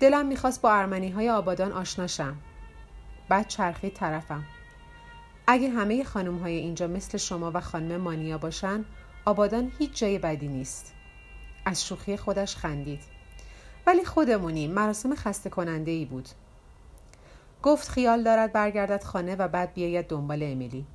دلم 0.00 0.26
می‌خواست 0.26 0.62
با 0.62 0.72
ارمنی 0.72 1.10
های 1.10 1.30
آبادان 1.30 1.72
آشناشم 1.72 2.36
بعد 3.28 3.48
چرخید 3.48 3.94
طرفم. 3.94 4.44
اگه 5.46 5.68
همه 5.68 6.04
خانم 6.04 6.38
های 6.38 6.56
اینجا 6.56 6.86
مثل 6.86 7.18
شما 7.18 7.50
و 7.54 7.60
خانم 7.60 7.96
مانیا 7.96 8.38
باشن 8.38 8.84
آبادان 9.24 9.72
هیچ 9.78 9.98
جای 9.98 10.18
بدی 10.18 10.48
نیست. 10.48 10.94
از 11.64 11.86
شوخی 11.86 12.16
خودش 12.16 12.56
خندید. 12.56 13.00
ولی 13.86 14.04
خودمونیم 14.04 14.70
مراسم 14.70 15.14
خسته 15.14 15.50
کننده 15.50 15.90
ای 15.90 16.04
بود. 16.04 16.28
گفت 17.62 17.88
خیال 17.88 18.22
دارد 18.22 18.52
برگردد 18.52 19.04
خانه 19.04 19.36
و 19.36 19.48
بعد 19.48 19.74
بیاید 19.74 20.06
دنبال 20.06 20.42
امیلی. 20.42 20.86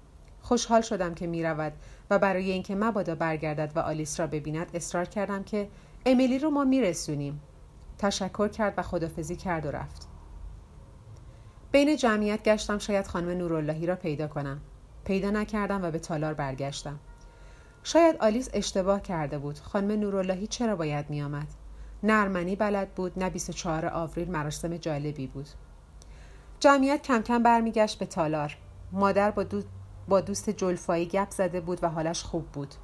خوشحال 0.41 0.81
شدم 0.81 1.13
که 1.13 1.27
می 1.27 1.43
رود 1.43 1.74
و 2.10 2.19
برای 2.19 2.51
اینکه 2.51 2.75
مبادا 2.75 3.15
برگردد 3.15 3.72
و 3.75 3.79
آلیس 3.79 4.19
را 4.19 4.27
ببیند 4.27 4.67
اصرار 4.74 5.05
کردم 5.05 5.43
که 5.43 5.69
امیلی 6.05 6.39
رو 6.39 6.50
ما 6.50 6.63
میرسونیم. 6.63 7.41
تشکر 7.97 8.47
کرد 8.47 8.73
و 8.77 8.81
خدافزی 8.81 9.35
کرد 9.35 9.65
و 9.65 9.71
رفت. 9.71 10.07
بین 11.71 11.95
جمعیت 11.95 12.43
گشتم 12.43 12.77
شاید 12.77 13.07
خانم 13.07 13.29
نوراللهی 13.38 13.85
را 13.85 13.95
پیدا 13.95 14.27
کنم. 14.27 14.62
پیدا 15.05 15.29
نکردم 15.29 15.83
و 15.83 15.91
به 15.91 16.00
تالار 16.00 16.33
برگشتم. 16.33 17.00
شاید 17.83 18.15
آلیس 18.19 18.50
اشتباه 18.53 19.01
کرده 19.01 19.38
بود. 19.38 19.59
خانم 19.59 20.00
نوراللهی 20.00 20.47
چرا 20.47 20.75
باید 20.75 21.09
میآمد؟ 21.09 21.47
نرمنی 22.03 22.55
بلد 22.55 22.89
بود 22.95 23.19
نه 23.19 23.29
24 23.29 23.85
آوریل 23.85 24.31
مراسم 24.31 24.77
جالبی 24.77 25.27
بود. 25.27 25.47
جمعیت 26.59 27.01
کم 27.01 27.21
کم 27.21 27.43
برمیگشت 27.43 28.00
به 28.00 28.05
تالار. 28.05 28.57
مادر 28.91 29.31
با, 29.31 29.43
دو... 29.43 29.62
با 30.07 30.21
دوست 30.21 30.50
جلفایی 30.50 31.05
گپ 31.05 31.29
زده 31.29 31.62
بود 31.62 31.83
و 31.83 31.89
حالش 31.89 32.23
خوب 32.23 32.45
بود. 32.45 32.75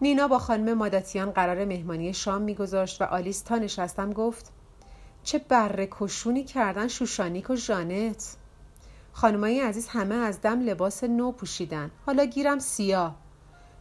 نینا 0.00 0.28
با 0.28 0.38
خانم 0.38 0.74
ماداتیان 0.74 1.30
قرار 1.30 1.64
مهمانی 1.64 2.14
شام 2.14 2.42
میگذاشت 2.42 3.02
و 3.02 3.04
آلیس 3.04 3.40
تا 3.40 3.56
نشستم 3.56 4.12
گفت 4.12 4.52
چه 5.22 5.38
بره 5.38 5.88
کشونی 5.90 6.44
کردن 6.44 6.88
شوشانیک 6.88 7.50
و 7.50 7.56
ژانت. 7.56 8.36
خانمایی 9.12 9.60
عزیز 9.60 9.88
همه 9.88 10.14
از 10.14 10.40
دم 10.40 10.60
لباس 10.60 11.04
نو 11.04 11.32
پوشیدن. 11.32 11.90
حالا 12.06 12.24
گیرم 12.24 12.58
سیاه. 12.58 13.16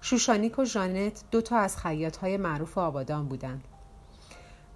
شوشانیک 0.01 0.60
و 0.60 0.65
ژانت 0.65 1.24
دو 1.32 1.41
تا 1.41 1.58
از 1.58 1.77
خیاط 1.77 2.17
های 2.17 2.38
معروف 2.38 2.77
آبادان 2.77 3.27
بودند 3.27 3.63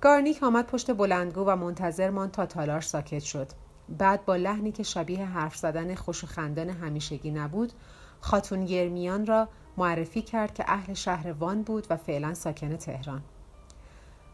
گارنیک 0.01 0.43
آمد 0.43 0.65
پشت 0.65 0.93
بلندگو 0.93 1.41
و 1.45 1.55
منتظر 1.55 2.09
مان 2.09 2.31
تا 2.31 2.45
تالار 2.45 2.81
ساکت 2.81 3.23
شد. 3.23 3.47
بعد 3.89 4.25
با 4.25 4.35
لحنی 4.35 4.71
که 4.71 4.83
شبیه 4.83 5.25
حرف 5.25 5.55
زدن 5.55 5.95
خوش 5.95 6.23
و 6.23 6.27
خندان 6.27 6.69
همیشگی 6.69 7.31
نبود 7.31 7.73
خاتون 8.21 8.67
یرمیان 8.67 9.25
را 9.25 9.49
معرفی 9.77 10.21
کرد 10.21 10.53
که 10.53 10.65
اهل 10.67 10.93
شهر 10.93 11.31
وان 11.31 11.63
بود 11.63 11.87
و 11.89 11.97
فعلا 11.97 12.33
ساکن 12.33 12.77
تهران. 12.77 13.21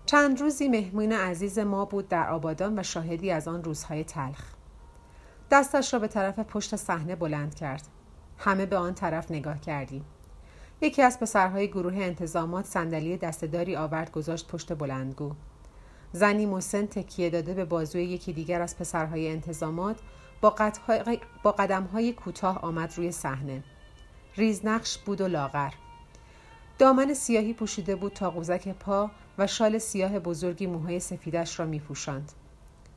چند 0.05 0.41
روزی 0.41 0.67
مهمون 0.67 1.11
عزیز 1.11 1.59
ما 1.59 1.85
بود 1.85 2.07
در 2.07 2.29
آبادان 2.29 2.79
و 2.79 2.83
شاهدی 2.83 3.31
از 3.31 3.47
آن 3.47 3.63
روزهای 3.63 4.03
تلخ. 4.03 4.43
دستش 5.51 5.93
را 5.93 5.99
به 5.99 6.07
طرف 6.07 6.39
پشت 6.39 6.75
صحنه 6.75 7.15
بلند 7.15 7.55
کرد. 7.55 7.87
همه 8.37 8.65
به 8.65 8.77
آن 8.77 8.93
طرف 8.93 9.31
نگاه 9.31 9.59
کردیم. 9.59 10.05
یکی 10.81 11.01
از 11.01 11.19
پسرهای 11.19 11.67
گروه 11.67 11.95
انتظامات 11.95 12.65
صندلی 12.65 13.17
دستداری 13.17 13.75
آورد 13.75 14.11
گذاشت 14.11 14.47
پشت 14.47 14.73
بلندگو. 14.73 15.31
زنی 16.11 16.45
مسن 16.45 16.85
تکیه 16.85 17.29
داده 17.29 17.53
به 17.53 17.65
بازوی 17.65 18.03
یکی 18.03 18.33
دیگر 18.33 18.61
از 18.61 18.77
پسرهای 18.77 19.31
انتظامات 19.31 19.99
با 21.43 21.51
قدمهای 21.51 22.13
کوتاه 22.13 22.59
آمد 22.61 22.93
روی 22.97 23.11
صحنه. 23.11 23.63
ریزنقش 24.37 24.97
بود 24.97 25.21
و 25.21 25.27
لاغر 25.27 25.73
دامن 26.79 27.13
سیاهی 27.13 27.53
پوشیده 27.53 27.95
بود 27.95 28.13
تا 28.13 28.29
قوزک 28.29 28.67
پا 28.67 29.11
و 29.37 29.47
شال 29.47 29.77
سیاه 29.77 30.19
بزرگی 30.19 30.67
موهای 30.67 30.99
سفیدش 30.99 31.59
را 31.59 31.65
می 31.65 31.79
پوشند. 31.79 32.31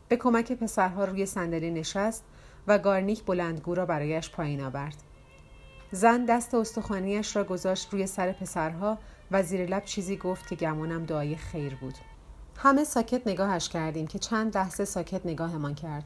به 0.09 0.17
کمک 0.17 0.53
پسرها 0.53 1.05
روی 1.05 1.27
صندلی 1.27 1.71
نشست 1.71 2.25
و 2.67 2.79
گارنیک 2.79 3.25
بلندگو 3.25 3.75
را 3.75 3.87
برایش 3.87 4.31
پایین 4.31 4.61
آورد. 4.61 4.97
زن 5.91 6.25
دست 6.25 6.55
استخوانیش 6.55 7.37
را 7.37 7.45
گذاشت 7.45 7.89
روی 7.93 8.07
سر 8.07 8.33
پسرها 8.33 8.99
و 9.31 9.43
زیر 9.43 9.67
لب 9.67 9.85
چیزی 9.85 10.17
گفت 10.17 10.49
که 10.49 10.57
گمانم 10.57 11.05
دعای 11.05 11.37
خیر 11.37 11.75
بود. 11.75 11.95
همه 12.57 12.85
ساکت 12.85 13.27
نگاهش 13.27 13.69
کردیم 13.69 14.07
که 14.07 14.19
چند 14.19 14.57
لحظه 14.57 14.85
ساکت 14.85 15.27
نگاهمان 15.27 15.75
کرد 15.75 16.05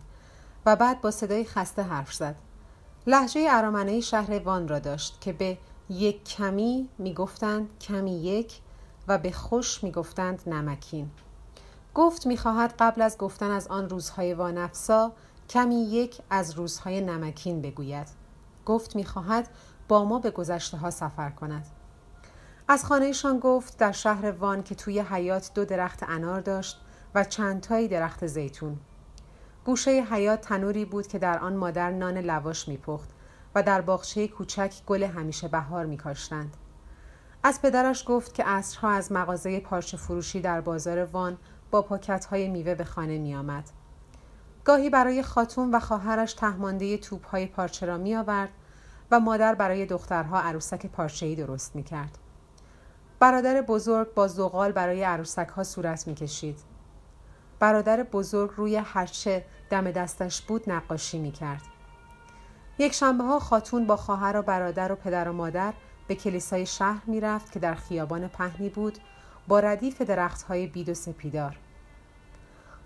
و 0.67 0.77
بعد 0.77 1.01
با 1.01 1.11
صدای 1.11 1.45
خسته 1.45 1.83
حرف 1.83 2.15
زد. 2.15 2.35
لحجه 3.07 3.47
ارامنه 3.51 4.01
شهر 4.01 4.39
وان 4.39 4.69
را 4.69 4.79
داشت 4.79 5.21
که 5.21 5.33
به 5.33 5.59
یک 5.91 6.25
کمی 6.25 6.89
می‌گفتند 6.99 7.79
کمی 7.81 8.23
یک 8.23 8.61
و 9.09 9.19
به 9.19 9.33
خوش 9.33 9.85
می‌گفتند 9.85 10.49
نمکین. 10.49 11.11
گفت 11.95 12.27
می‌خواهد 12.27 12.75
قبل 12.79 13.03
از 13.03 13.19
گفتن 13.19 13.51
از 13.51 13.69
آن 13.69 13.89
روزهای 13.89 14.35
وانفسا 14.35 15.13
کمی 15.51 15.83
یک 15.83 16.19
از 16.31 16.51
روزهای 16.51 17.01
نمکین 17.01 17.63
بگوید. 17.63 18.09
گفت 18.67 18.97
می‌خواهد 18.97 19.49
با 19.89 20.05
ما 20.05 20.19
به 20.19 20.31
گذشته 20.31 20.77
ها 20.77 20.91
سفر 20.91 21.31
کند. 21.31 21.67
از 22.69 22.85
خانهشان 22.85 23.39
گفت 23.39 23.79
در 23.79 23.93
شهر 23.93 24.31
وان 24.31 24.63
که 24.63 24.75
توی 24.75 25.01
حیات 25.01 25.51
دو 25.55 25.65
درخت 25.65 26.03
انار 26.03 26.41
داشت 26.41 26.81
و 27.15 27.25
چند 27.25 27.61
تایی 27.61 27.89
درخت 27.89 28.27
زیتون. 28.27 28.79
گوشه 29.71 29.91
حیات 29.91 30.41
تنوری 30.41 30.85
بود 30.85 31.07
که 31.07 31.19
در 31.19 31.39
آن 31.39 31.57
مادر 31.57 31.91
نان 31.91 32.19
لواش 32.19 32.69
میپخت 32.69 33.09
و 33.55 33.63
در 33.63 33.81
باغچه 33.81 34.29
کوچک 34.29 34.75
گل 34.87 35.03
همیشه 35.03 35.49
بهار 35.49 35.87
میکاشتند 35.87 36.57
از 37.43 37.63
پدرش 37.63 38.05
گفت 38.07 38.35
که 38.35 38.45
عصرها 38.45 38.91
از 38.91 39.13
مغازه 39.13 39.61
پارچه 39.61 39.97
فروشی 39.97 40.41
در 40.41 40.61
بازار 40.61 41.05
وان 41.05 41.39
با 41.71 41.83
پاکت 41.83 42.25
های 42.25 42.49
میوه 42.49 42.75
به 42.75 42.85
خانه 42.85 43.19
می 43.19 43.35
آمد. 43.35 43.71
گاهی 44.65 44.91
برای 44.91 45.23
خاتون 45.23 45.75
و 45.75 45.81
خواهرش 45.81 46.33
تهمانده 46.33 46.99
توپ 46.99 47.27
های 47.27 47.47
پارچه 47.47 47.87
را 47.87 47.99
می 47.99 48.17
آورد 48.17 48.51
و 49.11 49.21
مادر 49.21 49.55
برای 49.55 49.87
دخترها 49.87 50.41
عروسک 50.41 50.87
پارچه‌ای 50.87 51.35
درست 51.37 51.77
می 51.77 51.83
کرد. 51.83 52.19
برادر 53.21 53.63
بزرگ 53.63 54.15
با 54.15 54.29
زغال 54.29 54.73
برای 54.73 55.05
عروسک 55.05 55.49
ها 55.49 55.65
صورت 55.65 56.07
می 56.07 56.15
کشید. 56.15 56.59
برادر 57.61 58.03
بزرگ 58.03 58.51
روی 58.57 58.77
هرچه 58.77 59.45
دم 59.71 59.91
دستش 59.91 60.43
بود 60.43 60.71
نقاشی 60.71 61.19
می 61.19 61.33
کرد. 61.33 61.63
یک 62.79 62.93
شنبه 62.93 63.25
ها 63.25 63.39
خاتون 63.39 63.87
با 63.87 63.97
خواهر 63.97 64.37
و 64.37 64.43
برادر 64.43 64.93
و 64.93 64.97
پدر 64.97 65.29
و 65.29 65.33
مادر 65.33 65.73
به 66.09 66.15
کلیسای 66.15 66.67
شهر 66.67 67.03
می 67.07 67.21
رفت 67.21 67.53
که 67.53 67.59
در 67.59 67.75
خیابان 67.75 68.29
پهنی 68.29 68.69
بود 68.69 68.99
با 69.49 69.61
ردیف 69.61 70.03
درخت 70.03 70.43
های 70.43 70.67
بید 70.67 70.89
و 70.89 70.95
سپیدار. 70.95 71.57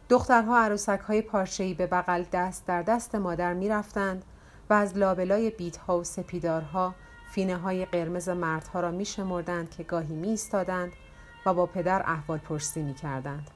دخترها 0.09 0.59
عروسک 0.59 1.01
های 1.01 1.23
پارچه‌ای 1.23 1.75
به 1.75 1.87
بغل 1.87 2.25
دست 2.33 2.67
در 2.67 2.83
دست 2.83 3.15
مادر 3.15 3.55
می 3.55 3.69
رفتند 3.69 4.25
و 4.71 4.75
از 4.75 4.97
لابلای 4.97 5.51
بیدها 5.51 5.99
و 5.99 6.05
سپیدارها 6.05 6.95
فینه 7.31 7.57
های 7.57 7.85
قرمز 7.85 8.29
مردها 8.29 8.81
را 8.81 8.91
می 8.91 9.05
شمردند 9.05 9.71
که 9.71 9.83
گاهی 9.83 10.15
می 10.15 10.33
استادند 10.33 10.93
و 11.47 11.55
با 11.55 11.67
پدر 11.67 12.03
احوال 12.07 12.39
پرسی 12.39 12.83
می 12.83 12.95
کردند. 12.95 13.51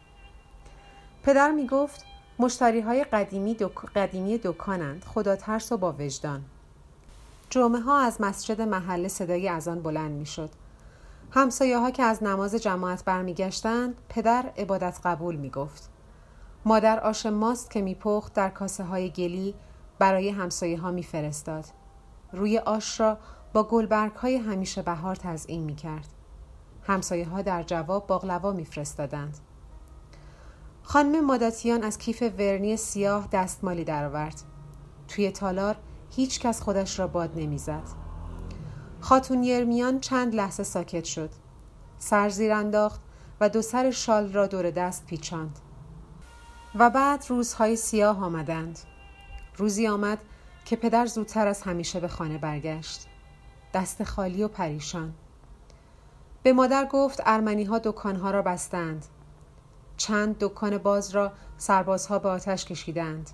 پدر 1.22 1.50
می 1.50 1.66
گفت 1.66 2.04
مشتری 2.38 2.80
های 2.80 3.04
قدیمی, 3.04 3.54
دک... 3.54 3.86
قدیمی 3.96 4.38
دکانند 4.38 5.04
خدا 5.04 5.36
ترس 5.36 5.72
و 5.72 5.76
با 5.76 5.92
وجدان 5.98 6.44
جمعه 7.50 7.80
ها 7.80 7.98
از 7.98 8.20
مسجد 8.20 8.60
محله 8.60 9.08
صدای 9.08 9.48
از 9.48 9.68
آن 9.68 9.82
بلند 9.82 10.12
می 10.12 10.26
شد. 10.26 10.50
همسایه 11.30 11.78
ها 11.78 11.90
که 11.90 12.02
از 12.02 12.22
نماز 12.22 12.54
جماعت 12.54 13.04
برمیگشتند 13.04 13.94
پدر 14.08 14.52
عبادت 14.58 15.00
قبول 15.04 15.36
می 15.36 15.50
گفت. 15.50 15.90
مادر 16.64 17.00
آش 17.00 17.26
ماست 17.26 17.70
که 17.70 17.82
میپخت 17.82 18.32
در 18.32 18.48
کاسه 18.48 18.84
های 18.84 19.10
گلی 19.10 19.54
برای 19.98 20.28
همسایه 20.30 20.78
ها 20.78 20.90
میفرستاد. 20.90 21.64
روی 22.32 22.58
آش 22.58 23.00
را 23.00 23.18
با 23.52 23.62
گلبرگ 23.62 24.12
های 24.12 24.36
همیشه 24.36 24.82
بهار 24.82 25.16
تزئین 25.16 25.62
می 25.62 25.74
کرد. 25.74 26.08
همسایه 26.82 27.28
ها 27.28 27.42
در 27.42 27.62
جواب 27.62 28.06
باقلوا 28.06 28.52
میفرستادند. 28.52 29.38
خانم 30.90 31.24
ماداتیان 31.24 31.82
از 31.82 31.98
کیف 31.98 32.22
ورنی 32.22 32.76
سیاه 32.76 33.28
دستمالی 33.32 33.84
درآورد. 33.84 34.42
توی 35.08 35.30
تالار 35.30 35.76
هیچ 36.10 36.40
کس 36.40 36.62
خودش 36.62 36.98
را 36.98 37.06
باد 37.06 37.32
نمی‌زد. 37.36 37.82
خاتون 39.00 39.42
یرمیان 39.42 40.00
چند 40.00 40.34
لحظه 40.34 40.62
ساکت 40.62 41.04
شد. 41.04 41.30
سر 41.98 42.28
زیر 42.28 42.52
انداخت 42.52 43.00
و 43.40 43.48
دو 43.48 43.62
سر 43.62 43.90
شال 43.90 44.32
را 44.32 44.46
دور 44.46 44.70
دست 44.70 45.06
پیچاند. 45.06 45.58
و 46.74 46.90
بعد 46.90 47.24
روزهای 47.28 47.76
سیاه 47.76 48.24
آمدند. 48.24 48.78
روزی 49.56 49.88
آمد 49.88 50.18
که 50.64 50.76
پدر 50.76 51.06
زودتر 51.06 51.46
از 51.46 51.62
همیشه 51.62 52.00
به 52.00 52.08
خانه 52.08 52.38
برگشت. 52.38 53.06
دست 53.74 54.04
خالی 54.04 54.42
و 54.42 54.48
پریشان. 54.48 55.14
به 56.42 56.52
مادر 56.52 56.84
گفت 56.84 57.22
ارمنی 57.26 57.64
ها 57.64 57.78
دکانها 57.78 58.30
را 58.30 58.42
بستند. 58.42 59.06
چند 59.98 60.36
دکان 60.40 60.78
باز 60.78 61.10
را 61.10 61.32
سربازها 61.56 62.18
به 62.18 62.28
آتش 62.28 62.64
کشیدند. 62.64 63.30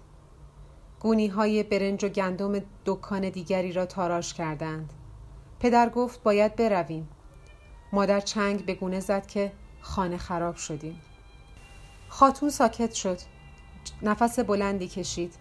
گونی 1.00 1.26
های 1.26 1.62
برنج 1.62 2.04
و 2.04 2.09
گندم 2.09 2.62
دکان 2.87 3.28
دیگری 3.30 3.73
را 3.73 3.87
تاراش 3.87 4.35
کردند. 4.35 4.92
پدر 5.61 5.88
گفت 5.88 6.23
باید 6.23 6.56
برویم. 6.56 7.09
مادر 7.92 8.21
چنگ 8.21 8.64
به 8.64 8.75
گونه 8.75 9.00
زد 9.00 9.26
که 9.26 9.52
خانه 9.80 10.16
خراب 10.16 10.56
شدیم. 10.56 11.00
خاتون 12.09 12.50
ساکت 12.50 12.92
شد. 12.92 13.18
نفس 14.02 14.38
بلندی 14.38 14.88
کشید. 14.88 15.35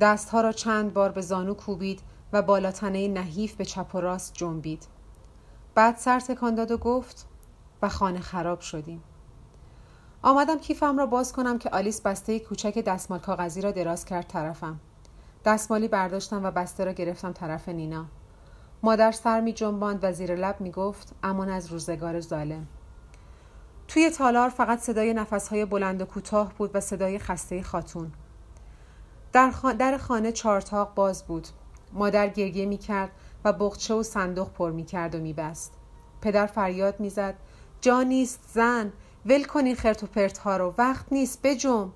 دستها 0.00 0.40
را 0.40 0.52
چند 0.52 0.92
بار 0.92 1.12
به 1.12 1.20
زانو 1.20 1.54
کوبید 1.54 2.00
و 2.32 2.42
بالاتنه 2.42 3.08
نحیف 3.08 3.54
به 3.54 3.64
چپ 3.64 3.94
و 3.94 4.00
راست 4.00 4.34
جنبید. 4.34 4.86
بعد 5.74 5.96
سر 5.96 6.20
تکان 6.20 6.54
داد 6.54 6.70
و 6.70 6.78
گفت 6.78 7.26
و 7.82 7.88
خانه 7.88 8.20
خراب 8.20 8.60
شدیم. 8.60 9.02
آمدم 10.24 10.58
کیفم 10.58 10.98
را 10.98 11.06
باز 11.06 11.32
کنم 11.32 11.58
که 11.58 11.70
آلیس 11.70 12.00
بسته 12.00 12.40
کوچک 12.40 12.78
دستمال 12.78 13.18
کاغذی 13.18 13.60
را 13.60 13.70
دراز 13.70 14.04
کرد 14.04 14.26
طرفم. 14.26 14.80
دستمالی 15.44 15.88
برداشتم 15.88 16.44
و 16.44 16.50
بسته 16.50 16.84
را 16.84 16.92
گرفتم 16.92 17.32
طرف 17.32 17.68
نینا. 17.68 18.04
مادر 18.82 19.12
سر 19.12 19.40
می 19.40 19.52
جنباند 19.52 19.98
و 20.02 20.12
زیر 20.12 20.34
لب 20.34 20.60
می 20.60 20.70
گفت 20.70 21.14
امان 21.22 21.48
از 21.48 21.72
روزگار 21.72 22.20
ظالم. 22.20 22.66
توی 23.88 24.10
تالار 24.10 24.48
فقط 24.48 24.78
صدای 24.78 25.14
نفسهای 25.14 25.64
بلند 25.64 26.02
و 26.02 26.04
کوتاه 26.04 26.52
بود 26.58 26.70
و 26.74 26.80
صدای 26.80 27.18
خسته 27.18 27.62
خاتون. 27.62 28.12
در, 29.32 29.50
در 29.78 29.98
خانه 29.98 30.32
چارتاق 30.32 30.94
باز 30.94 31.24
بود. 31.24 31.48
مادر 31.92 32.28
گریه 32.28 32.66
می 32.66 32.78
کرد 32.78 33.10
و 33.44 33.52
بغچه 33.52 33.94
و 33.94 34.02
صندوق 34.02 34.50
پر 34.50 34.70
می 34.70 34.84
کرد 34.84 35.14
و 35.14 35.18
می 35.18 35.32
بست. 35.32 35.72
پدر 36.20 36.46
فریاد 36.46 37.00
می 37.00 37.10
زد 37.10 37.34
جا 37.80 38.02
نیست 38.02 38.40
زن. 38.52 38.92
ول 39.26 39.44
کنین 39.44 39.74
خرت 39.74 40.02
و 40.02 40.06
پرت 40.06 40.38
ها 40.38 40.56
رو. 40.56 40.74
وقت 40.78 41.06
نیست 41.10 41.42
بجنب 41.42 41.92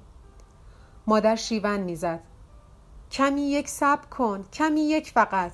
مادر 1.07 1.37
شیون 1.37 1.81
می 1.81 1.97
زد 1.97 2.21
کمی 3.11 3.43
یک 3.43 3.69
سب 3.69 4.11
کن 4.11 4.45
کمی 4.53 4.81
یک 4.81 5.11
فقط. 5.11 5.53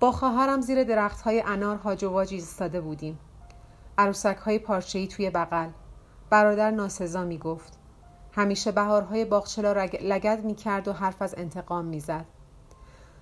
با 0.00 0.12
خواهرم 0.12 0.60
زیر 0.60 0.84
درخت 0.84 1.20
های 1.20 1.42
انار 1.46 1.76
هاج 1.76 2.04
و 2.04 2.10
واج 2.10 2.42
بودیم. 2.84 3.18
عروسک 3.98 4.36
های 4.36 4.58
پارچه‌ای 4.58 5.06
توی 5.06 5.30
بغل. 5.30 5.68
برادر 6.30 6.70
ناسزا 6.70 7.24
می 7.24 7.38
گفت 7.38 7.78
همیشه 8.32 8.72
بهارهای 8.72 9.24
باغچه 9.24 9.62
را 9.62 9.84
لگد 9.84 10.44
می 10.44 10.54
کرد 10.54 10.88
و 10.88 10.92
حرف 10.92 11.22
از 11.22 11.34
انتقام 11.38 11.84
می 11.84 12.00
زد. 12.00 12.24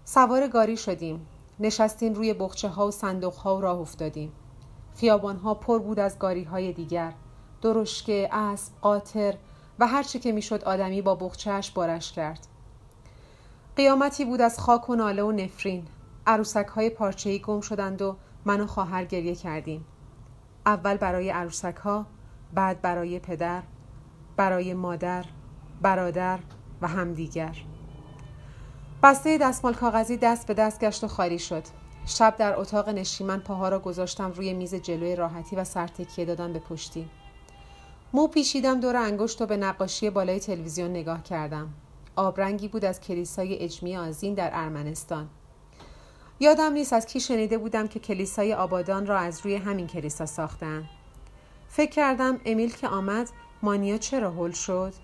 سوار 0.05 0.49
گاری 0.49 0.77
شدیم. 0.77 1.27
نشستیم 1.61 2.15
روی 2.15 2.35
بخچه 2.35 2.69
ها 2.69 2.87
و 2.87 2.91
صندوق 2.91 3.35
ها 3.35 3.57
و 3.57 3.61
راه 3.61 3.79
افتادیم. 3.79 4.33
خیابان 5.00 5.37
ها 5.37 5.54
پر 5.54 5.78
بود 5.78 5.99
از 6.00 6.19
گاری 6.19 6.45
های 6.45 6.73
دیگر. 6.73 7.12
درشکه، 7.62 8.28
اسب، 8.33 8.73
قاطر 8.80 9.35
و 9.78 9.87
هر 9.87 10.02
چه 10.02 10.19
که 10.19 10.33
می‌شد 10.33 10.64
آدمی 10.64 11.02
با 11.02 11.14
بخچهش 11.14 11.71
بارش 11.71 12.12
کرد. 12.12 12.47
قیامتی 13.76 14.25
بود 14.25 14.40
از 14.40 14.59
خاک 14.59 14.90
و 14.90 14.95
ناله 14.95 15.23
و 15.23 15.33
نفرین. 15.33 15.87
عروسک 16.26 16.66
های 16.66 16.90
پارچه‌ای 16.90 17.38
گم 17.38 17.61
شدند 17.61 18.02
و 18.02 18.16
من 18.45 18.61
و 18.61 18.66
خواهر 18.66 19.04
گریه 19.04 19.35
کردیم. 19.35 19.85
اول 20.66 20.97
برای 20.97 21.30
عروسک 21.30 21.76
ها 21.76 22.07
بعد 22.54 22.83
برای 22.83 23.19
پدر 23.19 23.62
برای 24.37 24.75
مادر 24.75 25.25
برادر 25.83 26.38
و 26.83 26.88
همدیگر. 26.88 27.57
بسته 29.02 29.38
دستمال 29.38 29.75
کاغذی 29.75 30.16
دست 30.16 30.47
به 30.47 30.54
دست 30.54 30.80
گشت 30.80 31.04
و 31.04 31.09
خالی 31.09 31.38
شد. 31.38 31.80
شب 32.11 32.37
در 32.37 32.61
اتاق 32.61 32.88
نشیمن 32.88 33.40
پاها 33.40 33.69
را 33.69 33.79
گذاشتم 33.79 34.33
روی 34.33 34.52
میز 34.52 34.75
جلوی 34.75 35.17
راحتی 35.17 35.57
و 35.57 35.64
سرتکیه 35.64 36.25
دادن 36.25 36.52
به 36.52 36.59
پشتی. 36.59 37.09
مو 38.12 38.29
پیشیدم 38.29 38.81
دور 38.81 38.97
انگشت 38.97 39.43
و 39.43 39.47
به 39.47 39.57
نقاشی 39.57 40.11
بالای 40.11 40.40
تلویزیون 40.40 40.90
نگاه 40.90 41.23
کردم. 41.23 41.75
آبرنگی 42.17 42.69
بود 42.69 42.85
از 42.85 43.00
کلیسای 43.00 43.59
اجمی 43.59 43.97
آزین 43.97 44.35
در 44.35 44.50
ارمنستان. 44.52 45.29
یادم 46.40 46.73
نیست 46.73 46.93
از 46.93 47.07
کی 47.07 47.21
شنیده 47.21 47.59
بودم 47.59 47.88
که 47.88 48.00
کلیسای 48.00 48.55
آبادان 48.55 49.06
را 49.06 49.19
از 49.19 49.41
روی 49.45 49.54
همین 49.54 49.87
کلیسا 49.87 50.26
ساختن. 50.26 50.89
فکر 51.69 51.91
کردم 51.91 52.41
امیل 52.45 52.73
که 52.73 52.89
آمد 52.89 53.28
مانیا 53.63 53.99
چرا 53.99 54.30
هل 54.30 54.50
شد؟ 54.50 54.95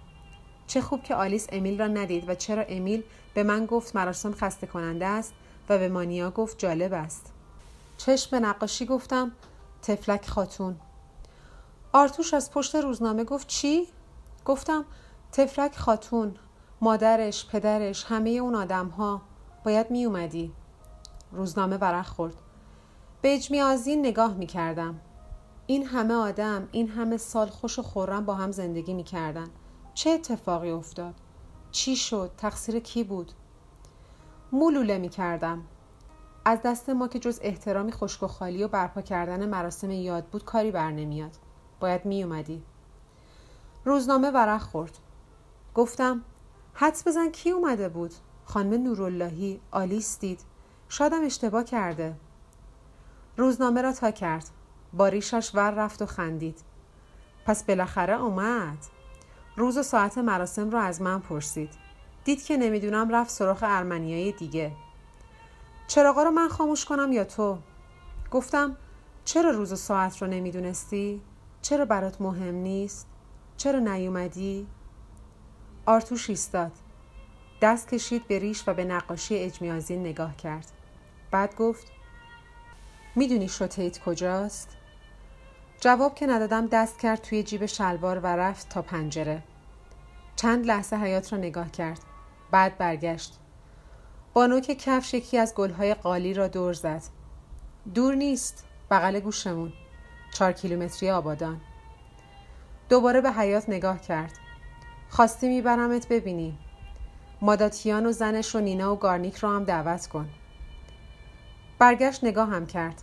چه 0.66 0.80
خوب 0.80 1.02
که 1.02 1.14
آلیس 1.14 1.46
امیل 1.52 1.78
را 1.78 1.86
ندید 1.86 2.28
و 2.28 2.34
چرا 2.34 2.62
امیل 2.62 3.02
به 3.34 3.42
من 3.42 3.66
گفت 3.66 3.96
مراسم 3.96 4.32
خسته 4.32 4.66
کننده 4.66 5.06
است؟ 5.06 5.34
و 5.68 5.78
به 5.78 5.88
مانیا 5.88 6.30
گفت 6.30 6.58
جالب 6.58 6.92
است 6.92 7.32
چشم 7.96 8.30
به 8.30 8.40
نقاشی 8.40 8.86
گفتم 8.86 9.32
تفلک 9.82 10.28
خاتون 10.28 10.76
آرتوش 11.92 12.34
از 12.34 12.50
پشت 12.50 12.74
روزنامه 12.74 13.24
گفت 13.24 13.46
چی؟ 13.46 13.88
گفتم 14.44 14.84
تفلک 15.32 15.76
خاتون 15.76 16.34
مادرش، 16.80 17.46
پدرش، 17.46 18.04
همه 18.04 18.30
اون 18.30 18.54
آدم 18.54 18.88
ها 18.88 19.22
باید 19.64 19.90
می 19.90 20.04
اومدی 20.04 20.52
روزنامه 21.32 21.76
ورق 21.76 22.06
خورد 22.06 22.34
به 23.22 23.34
اجمی 23.34 23.60
آزین 23.60 24.06
نگاه 24.06 24.34
می 24.34 24.46
کردم 24.46 25.00
این 25.66 25.86
همه 25.86 26.14
آدم 26.14 26.68
این 26.72 26.88
همه 26.88 27.16
سال 27.16 27.46
خوش 27.46 27.78
و 27.78 27.82
خورم 27.82 28.24
با 28.24 28.34
هم 28.34 28.52
زندگی 28.52 28.94
می 28.94 29.04
کردن. 29.04 29.48
چه 29.94 30.10
اتفاقی 30.10 30.70
افتاد؟ 30.70 31.14
چی 31.70 31.96
شد؟ 31.96 32.30
تقصیر 32.36 32.78
کی 32.78 33.04
بود؟ 33.04 33.32
مولوله 34.52 34.98
می 34.98 35.08
کردم. 35.08 35.62
از 36.44 36.62
دست 36.64 36.90
ما 36.90 37.08
که 37.08 37.18
جز 37.18 37.40
احترامی 37.42 37.92
خشک 37.92 38.22
و 38.22 38.26
خالی 38.26 38.64
و 38.64 38.68
برپا 38.68 39.02
کردن 39.02 39.48
مراسم 39.48 39.90
یاد 39.90 40.24
بود 40.24 40.44
کاری 40.44 40.70
بر 40.70 40.90
نمیاد. 40.90 41.36
باید 41.80 42.04
می 42.04 42.24
اومدی. 42.24 42.62
روزنامه 43.84 44.30
ورق 44.30 44.60
خورد. 44.60 44.98
گفتم 45.74 46.24
حدس 46.74 47.08
بزن 47.08 47.28
کی 47.28 47.50
اومده 47.50 47.88
بود؟ 47.88 48.14
خانم 48.44 48.82
نوراللهی 48.82 49.60
آلیس 49.70 50.18
دید. 50.18 50.40
شادم 50.88 51.24
اشتباه 51.24 51.64
کرده. 51.64 52.16
روزنامه 53.36 53.82
را 53.82 53.92
تا 53.92 54.10
کرد. 54.10 54.50
با 54.92 55.08
ریشش 55.08 55.50
ور 55.54 55.70
رفت 55.70 56.02
و 56.02 56.06
خندید. 56.06 56.58
پس 57.46 57.64
بالاخره 57.64 58.22
اومد. 58.22 58.78
روز 59.56 59.78
و 59.78 59.82
ساعت 59.82 60.18
مراسم 60.18 60.70
را 60.70 60.80
از 60.80 61.02
من 61.02 61.20
پرسید. 61.20 61.85
دید 62.26 62.44
که 62.44 62.56
نمی‌دونم 62.56 63.10
رفت 63.10 63.30
سراخ 63.30 63.58
ارمنیای 63.62 64.32
دیگه. 64.32 64.72
چراغا 65.88 66.22
رو 66.22 66.30
من 66.30 66.48
خاموش 66.48 66.84
کنم 66.84 67.12
یا 67.12 67.24
تو؟ 67.24 67.58
گفتم 68.30 68.76
چرا 69.24 69.50
روز 69.50 69.72
و 69.72 69.76
ساعت 69.76 70.22
رو 70.22 70.28
نمی‌دونستی؟ 70.28 71.20
چرا 71.62 71.84
برات 71.84 72.20
مهم 72.20 72.54
نیست؟ 72.54 73.06
چرا 73.56 73.78
نیومدی؟ 73.78 74.66
آرتوش 75.86 76.30
ایستاد. 76.30 76.72
دست 77.62 77.88
کشید 77.88 78.28
به 78.28 78.38
ریش 78.38 78.68
و 78.68 78.74
به 78.74 78.84
نقاشی 78.84 79.36
اجمیازین 79.36 80.00
نگاه 80.00 80.36
کرد. 80.36 80.72
بعد 81.30 81.56
گفت 81.56 81.86
می‌دونی 83.16 83.48
شوتیت 83.48 83.98
کجاست؟ 84.04 84.68
جواب 85.80 86.14
که 86.14 86.26
ندادم 86.26 86.66
دست 86.66 86.98
کرد 86.98 87.22
توی 87.22 87.42
جیب 87.42 87.66
شلوار 87.66 88.18
و 88.18 88.26
رفت 88.26 88.68
تا 88.68 88.82
پنجره. 88.82 89.42
چند 90.36 90.66
لحظه 90.66 90.96
حیات 90.96 91.32
را 91.32 91.38
نگاه 91.38 91.70
کرد. 91.70 92.00
بعد 92.50 92.78
برگشت. 92.78 93.38
با 94.34 94.46
نوک 94.46 94.62
کفش 94.62 95.14
یکی 95.14 95.38
از 95.38 95.54
گلهای 95.54 95.94
قالی 95.94 96.34
را 96.34 96.48
دور 96.48 96.72
زد. 96.72 97.02
دور 97.94 98.14
نیست. 98.14 98.64
بغل 98.90 99.20
گوشمون. 99.20 99.72
چهار 100.34 100.52
کیلومتری 100.52 101.10
آبادان. 101.10 101.60
دوباره 102.88 103.20
به 103.20 103.32
حیات 103.32 103.68
نگاه 103.68 104.00
کرد. 104.00 104.32
خواستی 105.08 105.48
میبرمت 105.48 106.08
ببینی. 106.08 106.58
ماداتیان 107.40 108.06
و 108.06 108.12
زنش 108.12 108.54
و 108.54 108.60
نینا 108.60 108.94
و 108.94 108.98
گارنیک 108.98 109.36
رو 109.36 109.48
هم 109.48 109.64
دعوت 109.64 110.06
کن. 110.06 110.28
برگشت 111.78 112.24
نگاه 112.24 112.48
هم 112.48 112.66
کرد. 112.66 113.02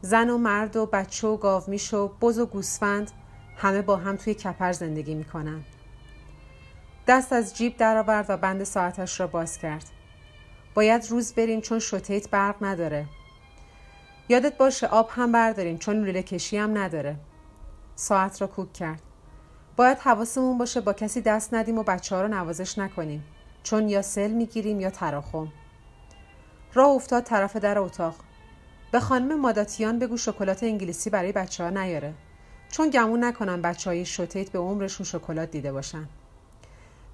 زن 0.00 0.30
و 0.30 0.38
مرد 0.38 0.76
و 0.76 0.86
بچه 0.86 1.28
و 1.28 1.36
گاومیش 1.36 1.94
و 1.94 2.08
بز 2.08 2.38
و 2.38 2.46
گوسفند 2.46 3.10
همه 3.56 3.82
با 3.82 3.96
هم 3.96 4.16
توی 4.16 4.34
کپر 4.34 4.72
زندگی 4.72 5.14
می‌کنن. 5.14 5.64
دست 7.06 7.32
از 7.32 7.56
جیب 7.56 7.76
درآورد 7.76 8.26
و 8.28 8.36
بند 8.36 8.64
ساعتش 8.64 9.20
را 9.20 9.26
باز 9.26 9.58
کرد. 9.58 9.84
باید 10.74 11.10
روز 11.10 11.32
بریم 11.32 11.60
چون 11.60 11.78
شوتیت 11.78 12.30
برق 12.30 12.56
نداره. 12.60 13.06
یادت 14.28 14.56
باشه 14.56 14.86
آب 14.86 15.10
هم 15.10 15.32
برداریم 15.32 15.78
چون 15.78 16.04
لوله 16.04 16.22
کشی 16.22 16.56
هم 16.56 16.78
نداره. 16.78 17.16
ساعت 17.94 18.40
را 18.40 18.46
کوک 18.46 18.72
کرد. 18.72 19.02
باید 19.76 19.98
حواسمون 19.98 20.58
باشه 20.58 20.80
با 20.80 20.92
کسی 20.92 21.20
دست 21.20 21.54
ندیم 21.54 21.78
و 21.78 21.82
بچه 21.82 22.16
ها 22.16 22.22
رو 22.22 22.28
نوازش 22.28 22.78
نکنیم 22.78 23.24
چون 23.62 23.88
یا 23.88 24.02
سل 24.02 24.30
می‌گیریم 24.30 24.80
یا 24.80 24.90
تراخم. 24.90 25.52
راه 26.74 26.88
افتاد 26.88 27.22
طرف 27.22 27.56
در 27.56 27.78
اتاق. 27.78 28.14
به 28.92 29.00
خانم 29.00 29.40
ماداتیان 29.40 29.98
بگو 29.98 30.16
شکلات 30.16 30.62
انگلیسی 30.62 31.10
برای 31.10 31.32
بچه 31.32 31.64
ها 31.64 31.70
نیاره 31.70 32.14
چون 32.70 32.90
گمون 32.90 33.24
نکنم 33.24 33.62
بچه 33.62 33.90
های 33.90 34.04
شوتیت 34.04 34.50
به 34.50 34.58
عمرشون 34.58 35.06
شکلات 35.06 35.50
دیده 35.50 35.72
باشن 35.72 36.08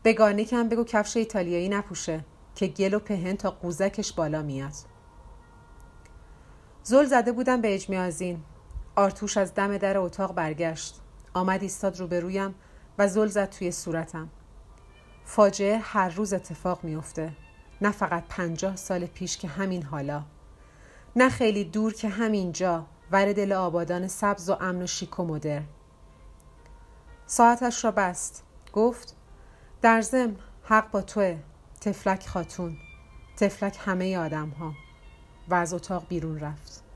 به 0.02 0.12
گارنیک 0.12 0.52
هم 0.52 0.68
بگو 0.68 0.84
کفش 0.84 1.16
ایتالیایی 1.16 1.68
نپوشه 1.68 2.24
که 2.54 2.66
گل 2.66 2.94
و 2.94 2.98
پهن 2.98 3.37
تا 3.37 3.50
قوزکش 3.50 4.12
بالا 4.12 4.42
میاد. 4.42 4.72
زل 6.82 7.04
زده 7.04 7.32
بودم 7.32 7.61
به 7.61 7.74
اجمیازین. 7.74 8.42
آرتوش 8.96 9.37
از 9.37 9.54
دم 9.54 9.78
در 9.78 9.98
اتاق 9.98 10.34
برگشت. 10.34 11.00
آمد 11.34 11.62
ایستاد 11.62 12.00
روبرویم 12.00 12.54
و 12.98 13.08
زل 13.08 13.26
زد 13.26 13.50
توی 13.50 13.72
صورتم. 13.72 14.28
فاجعه 15.24 15.78
هر 15.78 16.08
روز 16.08 16.32
اتفاق 16.32 16.84
میافته. 16.84 17.32
نه 17.80 17.90
فقط 17.90 18.24
پنجاه 18.28 18.76
سال 18.76 19.06
پیش 19.06 19.37
که 19.37 19.48
همین 19.48 19.82
حالا. 19.82 20.22
نه 21.16 21.28
خیلی 21.28 21.64
دور 21.64 21.94
که 21.94 22.08
همینجا 22.08 22.87
ور 23.11 23.32
دل 23.32 23.52
آبادان 23.52 24.08
سبز 24.08 24.50
و 24.50 24.56
امن 24.61 24.82
و 24.82 24.87
شیک 24.87 25.20
و 25.20 25.24
مدر. 25.24 25.62
ساعتش 27.26 27.84
را 27.84 27.90
بست. 27.90 28.44
گفت 28.72 29.16
در 29.82 30.00
زم 30.00 30.36
حق 30.62 30.90
با 30.90 31.02
توه. 31.02 31.38
تفلک 31.80 32.26
خاتون. 32.26 32.76
تفلک 33.36 33.78
همه 33.80 34.18
آدم 34.18 34.48
ها 34.48 34.72
و 35.48 35.54
از 35.54 35.74
اتاق 35.74 36.08
بیرون 36.08 36.40
رفت. 36.40 36.88